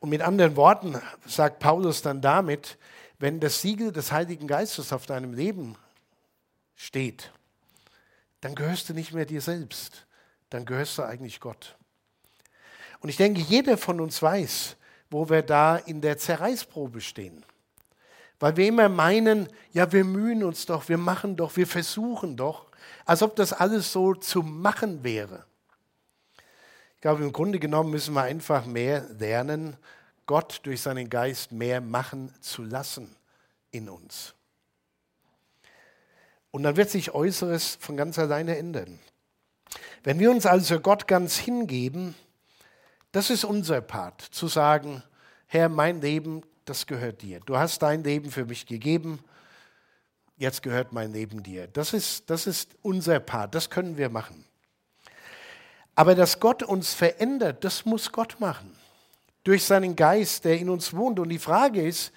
Und 0.00 0.10
mit 0.10 0.22
anderen 0.22 0.56
Worten 0.56 1.00
sagt 1.26 1.58
Paulus 1.58 2.02
dann 2.02 2.20
damit, 2.20 2.78
wenn 3.18 3.40
das 3.40 3.60
Siegel 3.60 3.92
des 3.92 4.12
Heiligen 4.12 4.46
Geistes 4.46 4.92
auf 4.92 5.06
deinem 5.06 5.34
Leben 5.34 5.76
steht, 6.76 7.32
dann 8.40 8.54
gehörst 8.54 8.88
du 8.88 8.94
nicht 8.94 9.12
mehr 9.12 9.26
dir 9.26 9.40
selbst, 9.40 10.06
dann 10.50 10.64
gehörst 10.64 10.96
du 10.98 11.02
eigentlich 11.02 11.40
Gott. 11.40 11.77
Und 13.00 13.08
ich 13.08 13.16
denke, 13.16 13.40
jeder 13.40 13.76
von 13.76 14.00
uns 14.00 14.20
weiß, 14.22 14.76
wo 15.10 15.28
wir 15.28 15.42
da 15.42 15.76
in 15.76 16.00
der 16.00 16.18
Zerreißprobe 16.18 17.00
stehen. 17.00 17.44
Weil 18.40 18.56
wir 18.56 18.66
immer 18.68 18.88
meinen, 18.88 19.48
ja, 19.72 19.90
wir 19.92 20.04
mühen 20.04 20.44
uns 20.44 20.66
doch, 20.66 20.88
wir 20.88 20.98
machen 20.98 21.36
doch, 21.36 21.56
wir 21.56 21.66
versuchen 21.66 22.36
doch, 22.36 22.66
als 23.04 23.22
ob 23.22 23.34
das 23.36 23.52
alles 23.52 23.92
so 23.92 24.14
zu 24.14 24.42
machen 24.42 25.02
wäre. 25.02 25.44
Ich 26.94 27.00
glaube, 27.00 27.24
im 27.24 27.32
Grunde 27.32 27.58
genommen 27.58 27.90
müssen 27.90 28.14
wir 28.14 28.22
einfach 28.22 28.66
mehr 28.66 29.06
lernen, 29.18 29.76
Gott 30.26 30.60
durch 30.64 30.82
seinen 30.82 31.08
Geist 31.08 31.52
mehr 31.52 31.80
machen 31.80 32.32
zu 32.40 32.62
lassen 32.62 33.14
in 33.70 33.88
uns. 33.88 34.34
Und 36.50 36.62
dann 36.62 36.76
wird 36.76 36.90
sich 36.90 37.14
Äußeres 37.14 37.78
von 37.80 37.96
ganz 37.96 38.18
alleine 38.18 38.56
ändern. 38.56 38.98
Wenn 40.02 40.18
wir 40.18 40.30
uns 40.30 40.46
also 40.46 40.80
Gott 40.80 41.06
ganz 41.06 41.36
hingeben, 41.36 42.14
das 43.12 43.30
ist 43.30 43.44
unser 43.44 43.80
Part, 43.80 44.20
zu 44.20 44.48
sagen, 44.48 45.02
Herr, 45.46 45.68
mein 45.68 46.00
Leben, 46.00 46.42
das 46.64 46.86
gehört 46.86 47.22
dir. 47.22 47.40
Du 47.40 47.56
hast 47.56 47.82
dein 47.82 48.04
Leben 48.04 48.30
für 48.30 48.44
mich 48.44 48.66
gegeben, 48.66 49.20
jetzt 50.36 50.62
gehört 50.62 50.92
mein 50.92 51.12
Leben 51.12 51.42
dir. 51.42 51.66
Das 51.68 51.94
ist, 51.94 52.28
das 52.28 52.46
ist 52.46 52.76
unser 52.82 53.20
Part, 53.20 53.54
das 53.54 53.70
können 53.70 53.96
wir 53.96 54.10
machen. 54.10 54.44
Aber 55.94 56.14
dass 56.14 56.38
Gott 56.38 56.62
uns 56.62 56.94
verändert, 56.94 57.64
das 57.64 57.84
muss 57.84 58.12
Gott 58.12 58.38
machen. 58.38 58.76
Durch 59.42 59.64
seinen 59.64 59.96
Geist, 59.96 60.44
der 60.44 60.58
in 60.58 60.68
uns 60.68 60.94
wohnt. 60.94 61.18
Und 61.18 61.30
die 61.30 61.38
Frage 61.38 61.84
ist, 61.84 62.12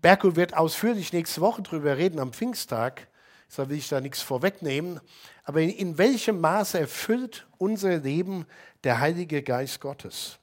Berko 0.00 0.36
wird 0.36 0.56
ausführlich 0.56 1.12
nächste 1.12 1.40
Woche 1.40 1.62
darüber 1.62 1.96
reden, 1.96 2.20
am 2.20 2.32
Pfingsttag, 2.32 3.08
deshalb 3.48 3.70
will 3.70 3.78
ich 3.78 3.88
da 3.88 4.00
nichts 4.00 4.22
vorwegnehmen, 4.22 5.00
aber 5.42 5.60
in, 5.60 5.70
in 5.70 5.98
welchem 5.98 6.40
Maße 6.40 6.78
erfüllt 6.78 7.48
unser 7.56 7.96
Leben 7.96 8.46
der 8.84 9.00
Heilige 9.00 9.42
Geist 9.42 9.80
Gottes. 9.80 10.38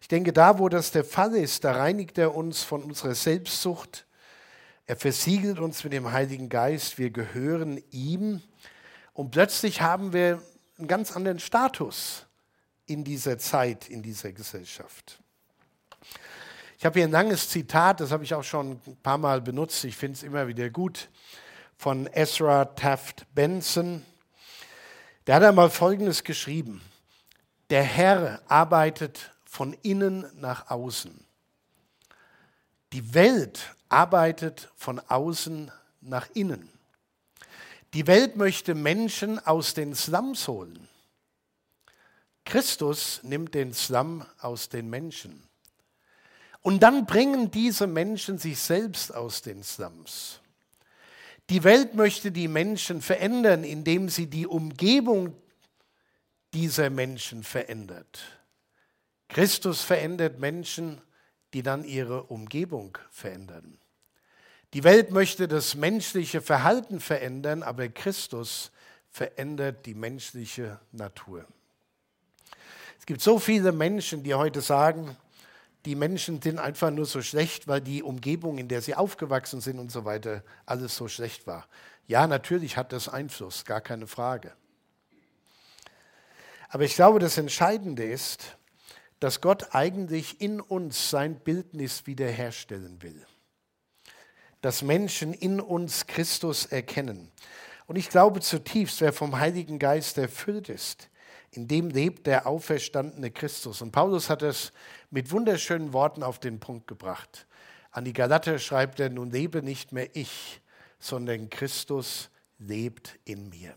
Ich 0.00 0.08
denke, 0.08 0.32
da, 0.32 0.58
wo 0.58 0.68
das 0.68 0.90
der 0.90 1.04
Fall 1.04 1.34
ist, 1.34 1.64
da 1.64 1.72
reinigt 1.72 2.18
er 2.18 2.34
uns 2.34 2.62
von 2.62 2.82
unserer 2.82 3.14
Selbstsucht. 3.14 4.06
Er 4.86 4.96
versiegelt 4.96 5.58
uns 5.58 5.84
mit 5.84 5.92
dem 5.92 6.12
Heiligen 6.12 6.48
Geist. 6.48 6.98
Wir 6.98 7.10
gehören 7.10 7.82
ihm. 7.90 8.40
Und 9.12 9.30
plötzlich 9.32 9.80
haben 9.80 10.12
wir 10.12 10.42
einen 10.78 10.88
ganz 10.88 11.14
anderen 11.14 11.40
Status 11.40 12.26
in 12.86 13.04
dieser 13.04 13.38
Zeit, 13.38 13.88
in 13.88 14.02
dieser 14.02 14.32
Gesellschaft. 14.32 15.20
Ich 16.78 16.86
habe 16.86 17.00
hier 17.00 17.08
ein 17.08 17.12
langes 17.12 17.48
Zitat, 17.48 18.00
das 18.00 18.12
habe 18.12 18.22
ich 18.22 18.32
auch 18.34 18.44
schon 18.44 18.80
ein 18.86 18.96
paar 19.02 19.18
Mal 19.18 19.40
benutzt, 19.40 19.84
ich 19.84 19.96
finde 19.96 20.16
es 20.16 20.22
immer 20.22 20.46
wieder 20.46 20.70
gut, 20.70 21.10
von 21.76 22.08
Ezra 22.12 22.64
Taft 22.66 23.26
Benson. 23.34 24.04
Der 25.26 25.34
hat 25.34 25.42
einmal 25.42 25.70
Folgendes 25.70 26.22
geschrieben. 26.22 26.80
Der 27.70 27.82
Herr 27.82 28.40
arbeitet 28.48 29.34
von 29.44 29.74
innen 29.82 30.26
nach 30.40 30.70
außen. 30.70 31.24
Die 32.92 33.14
Welt 33.14 33.74
arbeitet 33.88 34.70
von 34.76 35.00
außen 35.00 35.70
nach 36.00 36.28
innen. 36.34 36.70
Die 37.94 38.06
Welt 38.06 38.36
möchte 38.36 38.74
Menschen 38.74 39.38
aus 39.44 39.74
den 39.74 39.94
Slums 39.94 40.48
holen. 40.48 40.88
Christus 42.44 43.20
nimmt 43.22 43.54
den 43.54 43.74
Slum 43.74 44.24
aus 44.40 44.70
den 44.70 44.88
Menschen. 44.88 45.42
Und 46.62 46.82
dann 46.82 47.06
bringen 47.06 47.50
diese 47.50 47.86
Menschen 47.86 48.38
sich 48.38 48.58
selbst 48.58 49.14
aus 49.14 49.42
den 49.42 49.62
Slums. 49.62 50.40
Die 51.50 51.64
Welt 51.64 51.94
möchte 51.94 52.32
die 52.32 52.48
Menschen 52.48 53.00
verändern, 53.00 53.64
indem 53.64 54.08
sie 54.08 54.26
die 54.26 54.46
Umgebung 54.46 55.34
dieser 56.54 56.90
Menschen 56.90 57.42
verändert. 57.44 58.20
Christus 59.28 59.82
verändert 59.82 60.38
Menschen, 60.38 61.00
die 61.52 61.62
dann 61.62 61.84
ihre 61.84 62.24
Umgebung 62.24 62.96
verändern. 63.10 63.78
Die 64.74 64.84
Welt 64.84 65.10
möchte 65.10 65.48
das 65.48 65.74
menschliche 65.74 66.42
Verhalten 66.42 67.00
verändern, 67.00 67.62
aber 67.62 67.88
Christus 67.88 68.70
verändert 69.10 69.86
die 69.86 69.94
menschliche 69.94 70.78
Natur. 70.92 71.46
Es 72.98 73.06
gibt 73.06 73.22
so 73.22 73.38
viele 73.38 73.72
Menschen, 73.72 74.22
die 74.22 74.34
heute 74.34 74.60
sagen, 74.60 75.16
die 75.86 75.94
Menschen 75.94 76.42
sind 76.42 76.58
einfach 76.58 76.90
nur 76.90 77.06
so 77.06 77.22
schlecht, 77.22 77.66
weil 77.66 77.80
die 77.80 78.02
Umgebung, 78.02 78.58
in 78.58 78.68
der 78.68 78.82
sie 78.82 78.94
aufgewachsen 78.94 79.62
sind 79.62 79.78
und 79.78 79.90
so 79.90 80.04
weiter, 80.04 80.42
alles 80.66 80.94
so 80.96 81.08
schlecht 81.08 81.46
war. 81.46 81.66
Ja, 82.06 82.26
natürlich 82.26 82.76
hat 82.76 82.92
das 82.92 83.08
Einfluss, 83.08 83.64
gar 83.64 83.80
keine 83.80 84.06
Frage. 84.06 84.52
Aber 86.68 86.84
ich 86.84 86.94
glaube, 86.94 87.18
das 87.18 87.38
Entscheidende 87.38 88.04
ist, 88.04 88.58
dass 89.20 89.40
Gott 89.40 89.74
eigentlich 89.74 90.40
in 90.40 90.60
uns 90.60 91.10
sein 91.10 91.40
Bildnis 91.40 92.06
wiederherstellen 92.06 93.02
will. 93.02 93.26
Dass 94.60 94.82
Menschen 94.82 95.34
in 95.34 95.60
uns 95.60 96.06
Christus 96.06 96.66
erkennen. 96.66 97.30
Und 97.86 97.96
ich 97.96 98.10
glaube 98.10 98.40
zutiefst, 98.40 99.00
wer 99.00 99.12
vom 99.12 99.38
Heiligen 99.38 99.78
Geist 99.78 100.18
erfüllt 100.18 100.68
ist, 100.68 101.08
in 101.50 101.66
dem 101.66 101.88
lebt 101.88 102.26
der 102.26 102.46
auferstandene 102.46 103.30
Christus. 103.30 103.80
Und 103.80 103.92
Paulus 103.92 104.28
hat 104.28 104.42
es 104.42 104.72
mit 105.10 105.30
wunderschönen 105.32 105.94
Worten 105.94 106.22
auf 106.22 106.38
den 106.38 106.60
Punkt 106.60 106.86
gebracht. 106.86 107.46
An 107.90 108.04
die 108.04 108.12
Galater 108.12 108.58
schreibt 108.58 109.00
er, 109.00 109.08
nun 109.08 109.30
lebe 109.30 109.62
nicht 109.62 109.92
mehr 109.92 110.14
ich, 110.14 110.60
sondern 110.98 111.48
Christus 111.48 112.28
lebt 112.58 113.18
in 113.24 113.48
mir. 113.48 113.74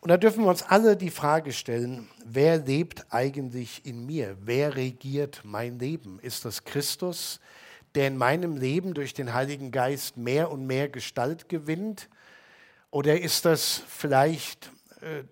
Und 0.00 0.10
da 0.10 0.16
dürfen 0.16 0.44
wir 0.44 0.50
uns 0.50 0.62
alle 0.62 0.96
die 0.96 1.10
Frage 1.10 1.52
stellen, 1.52 2.08
wer 2.24 2.58
lebt 2.58 3.06
eigentlich 3.10 3.84
in 3.84 4.06
mir? 4.06 4.36
Wer 4.40 4.76
regiert 4.76 5.40
mein 5.44 5.78
Leben? 5.78 6.18
Ist 6.20 6.44
das 6.44 6.64
Christus, 6.64 7.40
der 7.94 8.08
in 8.08 8.16
meinem 8.16 8.56
Leben 8.56 8.94
durch 8.94 9.14
den 9.14 9.32
Heiligen 9.32 9.70
Geist 9.70 10.16
mehr 10.16 10.50
und 10.50 10.66
mehr 10.66 10.88
Gestalt 10.88 11.48
gewinnt? 11.48 12.08
Oder 12.90 13.20
ist 13.20 13.44
das 13.44 13.82
vielleicht 13.88 14.70
äh, 15.00 15.24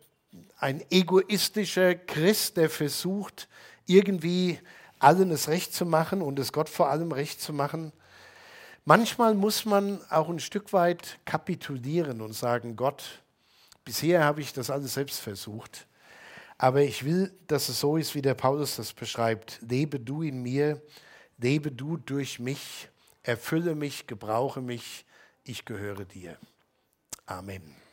ein 0.59 0.83
egoistischer 0.91 1.95
Christ, 1.95 2.57
der 2.57 2.71
versucht, 2.71 3.49
irgendwie 3.87 4.59
allen 4.99 5.31
es 5.31 5.49
recht 5.49 5.75
zu 5.75 5.85
machen 5.85 6.23
und 6.23 6.39
es 6.39 6.53
Gott 6.53 6.69
vor 6.69 6.89
allem 6.89 7.13
recht 7.13 7.41
zu 7.41 7.53
machen. 7.53 7.93
Manchmal 8.87 9.35
muss 9.35 9.65
man 9.65 10.01
auch 10.11 10.29
ein 10.29 10.41
Stück 10.41 10.73
weit 10.73 11.19
kapitulieren 11.25 12.21
und 12.21 12.33
sagen, 12.33 12.77
Gott, 12.77 13.23
bisher 13.85 14.25
habe 14.25 14.41
ich 14.41 14.53
das 14.53 14.71
alles 14.71 14.95
selbst 14.95 15.21
versucht, 15.21 15.87
aber 16.59 16.83
ich 16.83 17.05
will, 17.05 17.33
dass 17.47 17.69
es 17.69 17.81
so 17.81 17.97
ist, 17.97 18.15
wie 18.15 18.23
der 18.23 18.35
Paulus 18.35 18.77
das 18.77 18.93
beschreibt. 18.93 19.61
Lebe 19.69 20.01
du 20.01 20.23
in 20.23 20.43
mir, 20.43 20.81
lebe 21.39 21.71
du 21.71 21.97
durch 21.97 22.39
mich, 22.39 22.89
erfülle 23.23 23.75
mich, 23.75 24.07
gebrauche 24.07 24.61
mich, 24.61 25.05
ich 25.43 25.65
gehöre 25.65 26.05
dir. 26.05 26.39
Amen. 27.27 27.84